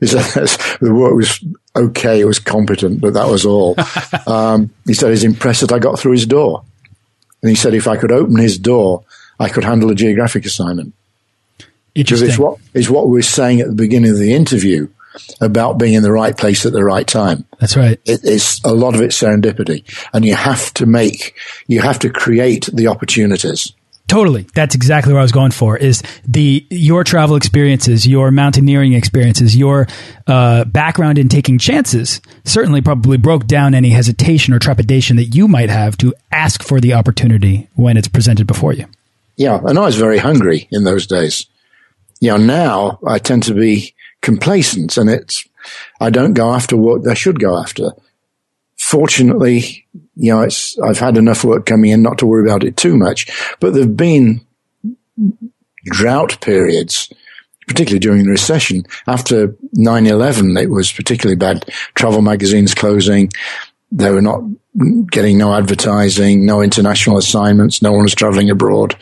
He 0.00 0.06
said 0.06 0.22
the 0.80 0.94
work 0.94 1.14
was 1.14 1.44
okay, 1.74 2.20
it 2.20 2.26
was 2.26 2.38
competent, 2.38 3.00
but 3.00 3.14
that 3.14 3.28
was 3.28 3.44
all. 3.44 3.76
um, 4.26 4.70
he 4.86 4.94
said 4.94 5.10
he's 5.10 5.24
impressed 5.24 5.62
that 5.62 5.72
I 5.72 5.78
got 5.78 5.98
through 5.98 6.12
his 6.12 6.26
door. 6.26 6.64
And 7.42 7.50
he 7.50 7.56
said 7.56 7.74
if 7.74 7.88
I 7.88 7.96
could 7.96 8.12
open 8.12 8.36
his 8.36 8.58
door, 8.58 9.04
I 9.38 9.48
could 9.48 9.64
handle 9.64 9.90
a 9.90 9.94
geographic 9.94 10.44
assignment. 10.44 10.94
Because 11.94 12.22
it's 12.22 12.38
what, 12.38 12.58
it's 12.72 12.88
what 12.88 13.08
we 13.08 13.14
were 13.14 13.22
saying 13.22 13.60
at 13.60 13.66
the 13.66 13.74
beginning 13.74 14.12
of 14.12 14.18
the 14.18 14.32
interview 14.32 14.88
about 15.40 15.78
being 15.78 15.94
in 15.94 16.02
the 16.02 16.12
right 16.12 16.36
place 16.36 16.64
at 16.64 16.72
the 16.72 16.84
right 16.84 17.06
time. 17.06 17.44
That's 17.60 17.76
right. 17.76 18.00
It, 18.06 18.20
it's 18.24 18.64
a 18.64 18.72
lot 18.72 18.94
of 18.94 19.02
it 19.02 19.10
serendipity, 19.10 19.84
and 20.12 20.24
you 20.24 20.34
have 20.34 20.72
to 20.74 20.86
make, 20.86 21.34
you 21.66 21.80
have 21.82 21.98
to 22.00 22.10
create 22.10 22.70
the 22.72 22.86
opportunities. 22.86 23.72
Totally. 24.12 24.46
That's 24.54 24.74
exactly 24.74 25.14
what 25.14 25.20
I 25.20 25.22
was 25.22 25.32
going 25.32 25.52
for 25.52 25.74
is 25.74 26.02
the 26.28 26.66
your 26.68 27.02
travel 27.02 27.34
experiences, 27.34 28.06
your 28.06 28.30
mountaineering 28.30 28.92
experiences, 28.92 29.56
your 29.56 29.88
uh, 30.26 30.64
background 30.64 31.16
in 31.16 31.30
taking 31.30 31.56
chances 31.56 32.20
certainly 32.44 32.82
probably 32.82 33.16
broke 33.16 33.46
down 33.46 33.72
any 33.72 33.88
hesitation 33.88 34.52
or 34.52 34.58
trepidation 34.58 35.16
that 35.16 35.34
you 35.34 35.48
might 35.48 35.70
have 35.70 35.96
to 35.96 36.12
ask 36.30 36.62
for 36.62 36.78
the 36.78 36.92
opportunity 36.92 37.70
when 37.74 37.96
it's 37.96 38.06
presented 38.06 38.46
before 38.46 38.74
you. 38.74 38.84
Yeah, 39.36 39.58
and 39.64 39.78
I 39.78 39.86
was 39.86 39.96
very 39.96 40.18
hungry 40.18 40.68
in 40.70 40.84
those 40.84 41.06
days. 41.06 41.46
You 42.20 42.32
know, 42.32 42.36
now 42.36 42.98
I 43.08 43.18
tend 43.18 43.44
to 43.44 43.54
be 43.54 43.94
complacent 44.20 44.98
and 44.98 45.08
it's 45.08 45.48
I 46.02 46.10
don't 46.10 46.34
go 46.34 46.52
after 46.52 46.76
what 46.76 47.08
I 47.08 47.14
should 47.14 47.40
go 47.40 47.58
after. 47.58 47.92
Fortunately, 48.82 49.86
you 50.16 50.32
know, 50.32 50.42
it's, 50.42 50.76
I've 50.80 50.98
had 50.98 51.16
enough 51.16 51.44
work 51.44 51.66
coming 51.66 51.92
in 51.92 52.02
not 52.02 52.18
to 52.18 52.26
worry 52.26 52.44
about 52.44 52.64
it 52.64 52.76
too 52.76 52.96
much, 52.96 53.54
but 53.60 53.72
there've 53.72 53.96
been 53.96 54.44
drought 55.84 56.40
periods, 56.40 57.10
particularly 57.68 58.00
during 58.00 58.24
the 58.24 58.30
recession. 58.30 58.84
After 59.06 59.48
9-11, 59.78 60.60
it 60.60 60.68
was 60.68 60.90
particularly 60.90 61.36
bad. 61.36 61.64
Travel 61.94 62.22
magazines 62.22 62.74
closing. 62.74 63.30
They 63.92 64.10
were 64.10 64.20
not 64.20 64.42
getting 65.10 65.38
no 65.38 65.54
advertising, 65.54 66.44
no 66.44 66.60
international 66.60 67.18
assignments. 67.18 67.82
No 67.82 67.92
one 67.92 68.02
was 68.02 68.16
traveling 68.16 68.50
abroad. 68.50 68.96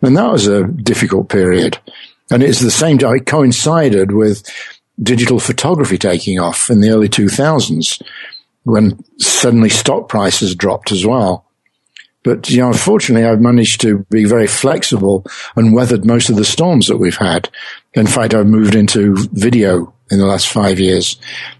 And 0.00 0.16
that 0.16 0.32
was 0.32 0.46
a 0.46 0.64
difficult 0.64 1.28
period. 1.28 1.78
And 2.30 2.42
it's 2.42 2.60
the 2.60 2.70
same 2.70 2.98
it 2.98 3.26
coincided 3.26 4.10
with 4.10 4.42
digital 5.00 5.38
photography 5.38 5.98
taking 5.98 6.40
off 6.40 6.70
in 6.70 6.80
the 6.80 6.90
early 6.90 7.10
2000s 7.10 8.02
when 8.68 9.02
suddenly 9.18 9.68
stock 9.68 10.08
prices 10.08 10.54
dropped 10.54 10.92
as 10.92 11.06
well. 11.06 11.44
But, 12.24 12.50
you 12.50 12.58
know, 12.58 12.68
unfortunately, 12.68 13.26
I've 13.26 13.40
managed 13.40 13.80
to 13.82 14.00
be 14.10 14.24
very 14.24 14.46
flexible 14.46 15.24
and 15.56 15.72
weathered 15.72 16.04
most 16.04 16.28
of 16.28 16.36
the 16.36 16.44
storms 16.44 16.88
that 16.88 16.98
we've 16.98 17.16
had. 17.16 17.48
In 17.94 18.06
fact, 18.06 18.34
I've 18.34 18.46
moved 18.46 18.74
into 18.74 19.16
video 19.32 19.94
in 20.10 20.18
the 20.18 20.26
last 20.26 20.48
five 20.48 20.80
years 20.80 21.16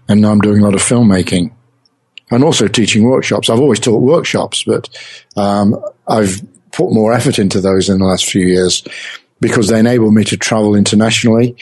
and 0.07 0.21
now 0.21 0.31
I'm 0.31 0.41
doing 0.41 0.61
a 0.61 0.65
lot 0.65 0.75
of 0.75 0.81
filmmaking 0.81 1.51
and 2.29 2.43
also 2.43 2.67
teaching 2.67 3.03
workshops. 3.03 3.49
I've 3.49 3.59
always 3.59 3.79
taught 3.79 4.01
workshops, 4.01 4.63
but, 4.63 4.89
um, 5.35 5.75
I've 6.07 6.41
put 6.71 6.91
more 6.91 7.13
effort 7.13 7.39
into 7.39 7.61
those 7.61 7.89
in 7.89 7.99
the 7.99 8.05
last 8.05 8.25
few 8.25 8.45
years 8.45 8.83
because 9.39 9.69
they 9.69 9.79
enable 9.79 10.11
me 10.11 10.23
to 10.25 10.37
travel 10.37 10.75
internationally 10.75 11.55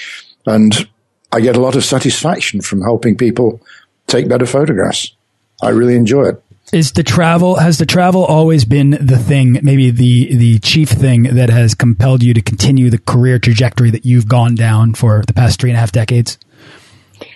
and 0.46 0.90
I 1.32 1.40
get 1.40 1.56
a 1.56 1.62
lot 1.62 1.76
of 1.76 1.86
satisfaction 1.86 2.62
from 2.62 2.82
helping 2.82 3.16
people 3.16 3.62
take 4.08 4.28
better 4.28 4.46
photographs. 4.46 5.14
I 5.62 5.70
really 5.70 5.96
enjoy 5.96 6.30
it. 6.30 6.44
Is 6.74 6.92
the 6.92 7.04
travel 7.04 7.56
has 7.56 7.78
the 7.78 7.86
travel 7.86 8.26
always 8.26 8.66
been 8.66 8.90
the 8.90 9.18
thing, 9.18 9.60
maybe 9.64 9.90
the 9.90 10.36
the 10.36 10.60
chief 10.60 10.90
thing 10.90 11.24
that 11.24 11.50
has 11.50 11.74
compelled 11.74 12.22
you 12.22 12.34
to 12.34 12.42
continue 12.42 12.90
the 12.90 12.98
career 12.98 13.40
trajectory 13.40 13.90
that 13.92 14.06
you've 14.06 14.28
gone 14.28 14.56
down 14.56 14.94
for 14.94 15.24
the 15.26 15.34
past 15.34 15.62
three 15.62 15.70
and 15.70 15.78
a 15.78 15.80
half 15.80 15.94
decades? 15.94 16.38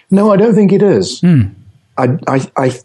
No, 0.10 0.32
I 0.32 0.36
don't 0.36 0.54
think 0.54 0.74
it 0.74 0.82
is. 0.82 1.22
Mm. 1.22 1.54
I, 1.98 2.18
I 2.28 2.52
I 2.58 2.80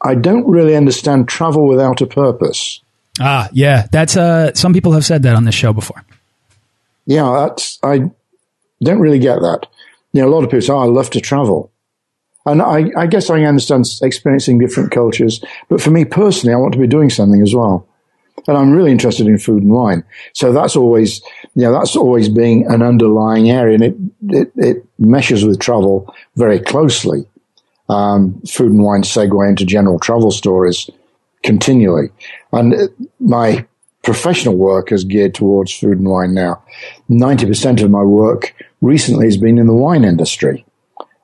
I 0.00 0.14
don't 0.14 0.46
really 0.46 0.76
understand 0.76 1.28
travel 1.28 1.66
without 1.66 2.00
a 2.00 2.06
purpose. 2.06 2.80
Ah, 3.18 3.48
yeah, 3.52 3.86
that's 3.90 4.16
uh. 4.16 4.54
Some 4.54 4.72
people 4.72 4.92
have 4.92 5.04
said 5.04 5.24
that 5.24 5.34
on 5.34 5.44
this 5.44 5.54
show 5.54 5.72
before. 5.72 6.04
Yeah, 7.06 7.48
that's 7.48 7.80
I 7.82 8.10
don't 8.80 9.00
really 9.00 9.18
get 9.18 9.40
that. 9.40 9.66
You 10.12 10.22
know, 10.22 10.28
a 10.28 10.30
lot 10.30 10.44
of 10.44 10.50
people 10.50 10.62
say, 10.62 10.72
oh, 10.72 10.78
"I 10.78 10.84
love 10.84 11.10
to 11.10 11.20
travel." 11.20 11.72
And 12.46 12.62
I, 12.62 12.90
I 12.96 13.06
guess 13.06 13.28
I 13.28 13.42
understand 13.42 13.86
experiencing 14.02 14.58
different 14.58 14.92
cultures, 14.92 15.44
but 15.68 15.80
for 15.80 15.90
me 15.90 16.04
personally, 16.04 16.54
I 16.54 16.58
want 16.58 16.72
to 16.74 16.78
be 16.78 16.86
doing 16.86 17.10
something 17.10 17.42
as 17.42 17.54
well. 17.54 17.86
And 18.46 18.56
I'm 18.56 18.70
really 18.70 18.92
interested 18.92 19.26
in 19.26 19.38
food 19.38 19.64
and 19.64 19.72
wine. 19.72 20.04
So 20.32 20.52
that's 20.52 20.76
always, 20.76 21.20
you 21.54 21.62
know, 21.62 21.72
that's 21.72 21.96
always 21.96 22.28
being 22.28 22.64
an 22.66 22.82
underlying 22.82 23.50
area 23.50 23.74
and 23.74 23.82
it, 23.82 23.96
it, 24.28 24.52
it 24.56 24.86
meshes 24.98 25.44
with 25.44 25.58
travel 25.58 26.14
very 26.36 26.60
closely. 26.60 27.26
Um, 27.88 28.40
food 28.42 28.72
and 28.72 28.82
wine 28.82 29.02
segue 29.02 29.48
into 29.48 29.64
general 29.64 29.98
travel 29.98 30.30
stories 30.30 30.88
continually. 31.42 32.10
And 32.52 32.74
my 33.18 33.66
professional 34.02 34.56
work 34.56 34.92
is 34.92 35.02
geared 35.02 35.34
towards 35.34 35.72
food 35.72 35.98
and 35.98 36.08
wine 36.08 36.34
now. 36.34 36.62
90% 37.10 37.82
of 37.82 37.90
my 37.90 38.02
work 38.02 38.54
recently 38.80 39.26
has 39.26 39.36
been 39.36 39.58
in 39.58 39.66
the 39.66 39.74
wine 39.74 40.04
industry. 40.04 40.64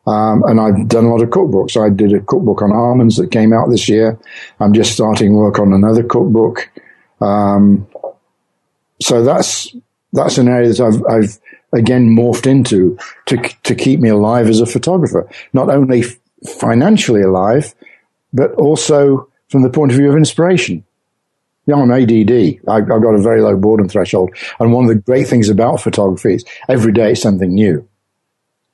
Um, 0.07 0.43
and 0.45 0.61
I've 0.61 0.89
done 0.89 1.05
a 1.05 1.11
lot 1.11 1.23
of 1.23 1.31
cookbooks. 1.31 1.81
I 1.81 1.89
did 1.89 2.13
a 2.13 2.21
cookbook 2.21 2.61
on 2.63 2.73
almonds 2.73 3.17
that 3.17 3.31
came 3.31 3.53
out 3.53 3.71
this 3.71 3.89
year. 3.89 4.19
I'm 4.59 4.73
just 4.73 4.93
starting 4.93 5.35
work 5.35 5.59
on 5.59 5.73
another 5.73 6.03
cookbook. 6.03 6.69
Um, 7.21 7.87
so 9.01 9.23
that's 9.23 9.75
that's 10.13 10.39
an 10.39 10.49
area 10.49 10.69
that 10.73 10.81
I've, 10.81 11.05
I've 11.07 11.39
again 11.73 12.09
morphed 12.17 12.47
into 12.47 12.99
to 13.27 13.37
to 13.63 13.75
keep 13.75 14.01
me 14.01 14.09
alive 14.09 14.49
as 14.49 14.61
a 14.61 14.67
photographer, 14.67 15.29
not 15.53 15.71
only 15.71 16.03
financially 16.59 17.23
alive, 17.23 17.75
but 18.33 18.53
also 18.55 19.29
from 19.49 19.63
the 19.63 19.71
point 19.71 19.93
of 19.93 19.99
view 19.99 20.11
of 20.11 20.17
inspiration. 20.17 20.85
Yeah, 21.67 21.77
I'm 21.77 21.93
ADD. 21.93 22.59
I've, 22.69 22.91
I've 22.91 23.03
got 23.03 23.15
a 23.15 23.23
very 23.23 23.41
low 23.41 23.57
boredom 23.57 23.89
threshold, 23.89 24.31
and 24.59 24.73
one 24.73 24.85
of 24.85 24.89
the 24.89 24.97
great 24.97 25.29
things 25.29 25.49
about 25.49 25.81
photography 25.81 26.35
is 26.35 26.45
every 26.69 26.93
day 26.93 27.13
is 27.13 27.23
something 27.23 27.55
new. 27.55 27.89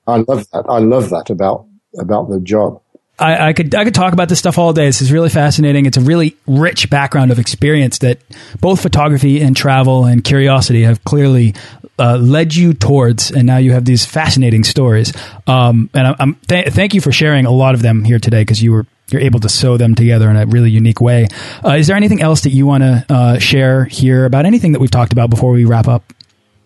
I 0.09 0.25
love 0.27 0.51
that. 0.51 0.65
I 0.69 0.79
love 0.79 1.11
that 1.11 1.31
about 1.31 1.67
about 1.99 2.29
the 2.31 2.41
job. 2.41 2.81
I, 3.19 3.49
I, 3.49 3.53
could 3.53 3.75
I 3.75 3.85
could 3.85 3.95
talk 3.95 4.13
about 4.13 4.29
this 4.29 4.39
stuff 4.39 4.59
all 4.59 4.73
day. 4.73 4.87
This 4.87 5.03
is 5.03 5.11
really 5.11 5.29
fascinating. 5.29 5.87
It's 5.87 5.97
a 5.97 6.01
really 6.01 6.37
rich 6.47 6.89
background 6.89 7.33
of 7.33 7.39
experience 7.39 7.99
that 7.99 8.21
both 8.61 8.81
photography 8.81 9.41
and 9.41 9.57
travel 9.57 10.05
and 10.05 10.23
curiosity 10.23 10.83
have 10.85 11.03
clearly 11.03 11.55
uh, 11.99 12.17
led 12.17 12.55
you 12.55 12.75
towards, 12.75 13.33
and 13.33 13.45
now 13.45 13.57
you 13.57 13.73
have 13.73 13.85
these 13.85 14.07
fascinating 14.07 14.63
stories. 14.63 15.13
Um, 15.49 15.91
and 15.95 16.15
I'm, 16.19 16.35
th 16.47 16.73
thank 16.73 16.95
you 16.95 17.01
for 17.01 17.11
sharing 17.11 17.45
a 17.45 17.51
lot 17.51 17.75
of 17.75 17.83
them 17.83 18.05
here 18.05 18.21
today 18.21 18.43
because 18.43 18.63
you 18.63 18.73
were 18.73 18.87
you're 19.11 19.23
able 19.23 19.41
to 19.41 19.49
sew 19.49 19.77
them 19.79 19.95
together 19.95 20.31
in 20.31 20.37
a 20.37 20.47
really 20.47 20.71
unique 20.71 21.01
way. 21.01 21.27
Uh, 21.65 21.71
is 21.71 21.87
there 21.87 21.97
anything 21.97 22.21
else 22.23 22.43
that 22.43 22.51
you 22.51 22.67
want 22.67 22.83
to 22.83 23.05
uh, 23.09 23.39
share 23.39 23.87
here 23.87 24.27
about 24.27 24.47
anything 24.47 24.73
that 24.73 24.81
we've 24.81 24.91
talked 24.91 25.13
about 25.13 25.31
before 25.31 25.51
we 25.51 25.65
wrap 25.65 25.89
up? 25.89 26.13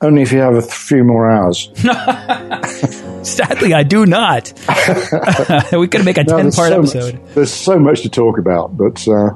Only 0.02 0.22
if 0.22 0.32
you 0.32 0.40
have 0.40 0.54
a 0.54 0.62
few 0.62 1.04
more 1.04 1.30
hours. 1.30 1.70
Sadly, 3.22 3.74
I 3.74 3.82
do 3.82 4.06
not. 4.06 4.52
we 5.72 5.88
could 5.88 6.04
make 6.04 6.18
a 6.18 6.24
no, 6.24 6.36
10 6.36 6.52
part 6.52 6.68
so 6.68 6.78
episode. 6.78 7.14
Much, 7.14 7.34
there's 7.34 7.52
so 7.52 7.78
much 7.78 8.02
to 8.02 8.08
talk 8.08 8.38
about, 8.38 8.76
but 8.76 9.06
uh, 9.08 9.30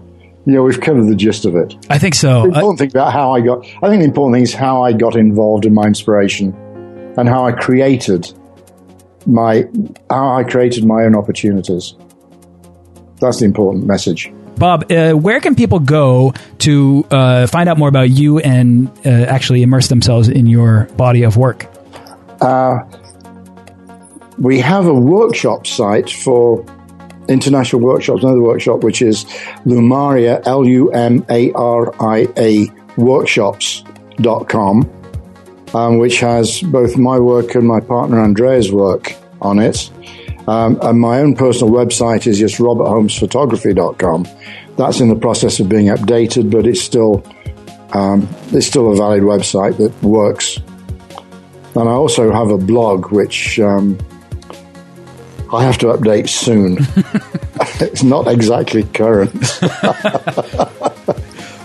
yeah, 0.46 0.60
we've 0.60 0.80
covered 0.80 1.04
the 1.04 1.16
gist 1.16 1.44
of 1.44 1.56
it. 1.56 1.74
I 1.90 1.98
think 1.98 2.14
so. 2.14 2.42
The 2.42 2.48
important 2.48 2.78
thing 2.78 2.90
about 2.90 3.12
how 3.12 3.32
I 3.32 3.40
got, 3.40 3.66
I 3.82 3.88
think 3.88 4.00
the 4.00 4.08
important 4.08 4.36
thing 4.36 4.42
is 4.42 4.54
how 4.54 4.82
I 4.82 4.92
got 4.92 5.16
involved 5.16 5.66
in 5.66 5.74
my 5.74 5.84
inspiration 5.84 6.54
and 7.16 7.28
how 7.28 7.46
I 7.46 7.52
created 7.52 8.32
my, 9.26 9.68
how 10.10 10.36
I 10.36 10.44
created 10.44 10.84
my 10.84 11.04
own 11.04 11.16
opportunities. 11.16 11.94
That's 13.20 13.40
the 13.40 13.46
important 13.46 13.86
message. 13.86 14.32
Bob, 14.56 14.90
uh, 14.90 15.12
where 15.12 15.40
can 15.40 15.54
people 15.54 15.80
go 15.80 16.32
to 16.58 17.06
uh, 17.10 17.46
find 17.46 17.68
out 17.68 17.76
more 17.76 17.88
about 17.88 18.10
you 18.10 18.38
and 18.38 18.88
uh, 19.04 19.10
actually 19.10 19.62
immerse 19.62 19.88
themselves 19.88 20.28
in 20.28 20.46
your 20.46 20.84
body 20.96 21.24
of 21.24 21.36
work? 21.36 21.66
We 24.38 24.60
have 24.60 24.86
a 24.86 24.94
workshop 24.94 25.66
site 25.66 26.10
for 26.10 26.64
international 27.28 27.82
workshops, 27.82 28.22
another 28.22 28.42
workshop 28.42 28.84
which 28.84 29.02
is 29.02 29.24
Lumaria, 29.64 30.46
L 30.46 30.64
U 30.64 30.90
M 30.90 31.24
A 31.30 31.52
R 31.52 31.94
I 32.02 32.28
A 32.36 32.68
workshops.com, 32.96 34.90
um, 35.74 35.98
which 35.98 36.20
has 36.20 36.60
both 36.62 36.96
my 36.96 37.18
work 37.18 37.54
and 37.54 37.66
my 37.66 37.80
partner 37.80 38.22
Andrea's 38.22 38.70
work 38.70 39.14
on 39.40 39.58
it. 39.58 39.90
Um, 40.46 40.78
and 40.82 41.00
my 41.00 41.20
own 41.20 41.34
personal 41.34 41.72
website 41.72 42.26
is 42.26 42.38
just 42.38 42.58
robertholmesphotography.com. 42.58 44.28
That's 44.76 45.00
in 45.00 45.08
the 45.08 45.16
process 45.16 45.58
of 45.58 45.68
being 45.68 45.86
updated, 45.86 46.50
but 46.50 46.66
it's 46.66 46.80
still 46.80 47.24
um, 47.92 48.28
it's 48.52 48.66
still 48.66 48.92
a 48.92 48.96
valid 48.96 49.22
website 49.22 49.78
that 49.78 50.02
works. 50.02 50.58
And 51.74 51.88
I 51.88 51.92
also 51.92 52.32
have 52.32 52.50
a 52.50 52.58
blog 52.58 53.12
which 53.12 53.58
um, 53.60 53.98
I 55.52 55.64
have 55.64 55.78
to 55.78 55.86
update 55.86 56.28
soon. 56.28 56.78
it's 57.80 58.02
not 58.02 58.28
exactly 58.28 58.82
current. 58.82 59.32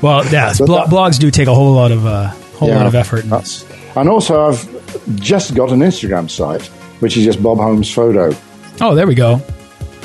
well, 0.01 0.25
yes, 0.31 0.59
blo- 0.59 0.85
blogs 0.85 1.19
do 1.19 1.31
take 1.31 1.47
a 1.47 1.53
whole 1.53 1.73
lot 1.73 1.91
of 1.91 2.05
uh, 2.05 2.29
whole 2.55 2.69
yeah, 2.69 2.77
lot 2.77 2.87
of 2.87 2.95
effort. 2.95 3.25
And, 3.25 3.65
and 3.95 4.09
also, 4.09 4.49
I've 4.49 5.15
just 5.15 5.55
got 5.55 5.71
an 5.71 5.79
Instagram 5.79 6.29
site, 6.29 6.63
which 7.01 7.17
is 7.17 7.25
just 7.25 7.41
Bob 7.41 7.57
Holmes 7.57 7.91
Photo. 7.91 8.35
Oh, 8.79 8.95
there 8.95 9.07
we 9.07 9.15
go. 9.15 9.41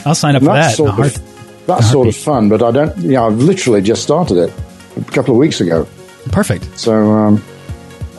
I'll 0.05 0.15
sign 0.15 0.37
up 0.37 0.43
for 0.43 0.53
that. 0.53 0.75
Sort 0.75 0.99
of, 0.99 1.67
that's 1.67 1.91
sort 1.91 2.09
of 2.09 2.17
fun, 2.17 2.49
but 2.49 2.63
I 2.63 2.71
don't. 2.71 2.97
Yeah, 2.99 3.25
I've 3.25 3.39
literally 3.39 3.83
just 3.83 4.03
started 4.03 4.39
it 4.39 4.53
a 4.97 5.13
couple 5.13 5.35
of 5.35 5.39
weeks 5.39 5.61
ago. 5.61 5.87
Perfect. 6.31 6.79
So 6.79 6.95
um, 6.95 7.45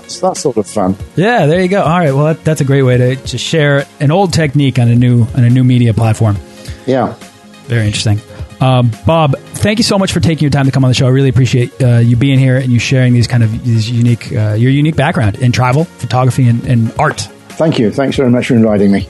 that's, 0.07 0.19
that's 0.21 0.39
sort 0.39 0.57
of 0.57 0.67
fun. 0.67 0.95
Yeah, 1.15 1.45
there 1.47 1.61
you 1.61 1.67
go. 1.67 1.83
All 1.83 1.99
right, 1.99 2.13
well, 2.13 2.25
that, 2.33 2.43
that's 2.43 2.61
a 2.61 2.65
great 2.65 2.83
way 2.83 2.97
to, 2.97 3.15
to 3.17 3.37
share 3.37 3.85
an 3.99 4.09
old 4.09 4.31
technique 4.33 4.79
on 4.79 4.87
a 4.87 4.95
new 4.95 5.23
on 5.35 5.43
a 5.43 5.49
new 5.49 5.63
media 5.63 5.93
platform. 5.93 6.37
Yeah, 6.85 7.15
very 7.65 7.85
interesting. 7.85 8.21
Um, 8.61 8.91
Bob, 9.05 9.37
thank 9.37 9.77
you 9.79 9.83
so 9.83 9.99
much 9.99 10.11
for 10.13 10.19
taking 10.19 10.43
your 10.43 10.49
time 10.49 10.65
to 10.65 10.71
come 10.71 10.83
on 10.83 10.89
the 10.89 10.95
show. 10.95 11.05
I 11.05 11.09
really 11.09 11.29
appreciate 11.29 11.71
uh, 11.81 11.97
you 11.97 12.15
being 12.15 12.39
here 12.39 12.57
and 12.57 12.71
you 12.71 12.79
sharing 12.79 13.13
these 13.13 13.27
kind 13.27 13.43
of 13.43 13.63
these 13.63 13.89
unique 13.89 14.31
uh, 14.31 14.53
your 14.53 14.71
unique 14.71 14.95
background 14.95 15.39
in 15.39 15.51
travel, 15.51 15.83
photography, 15.83 16.47
and, 16.47 16.63
and 16.65 16.97
art. 16.97 17.21
Thank 17.49 17.77
you. 17.77 17.91
Thanks 17.91 18.15
very 18.15 18.29
much 18.29 18.47
for 18.47 18.55
inviting 18.55 18.91
me. 18.91 19.09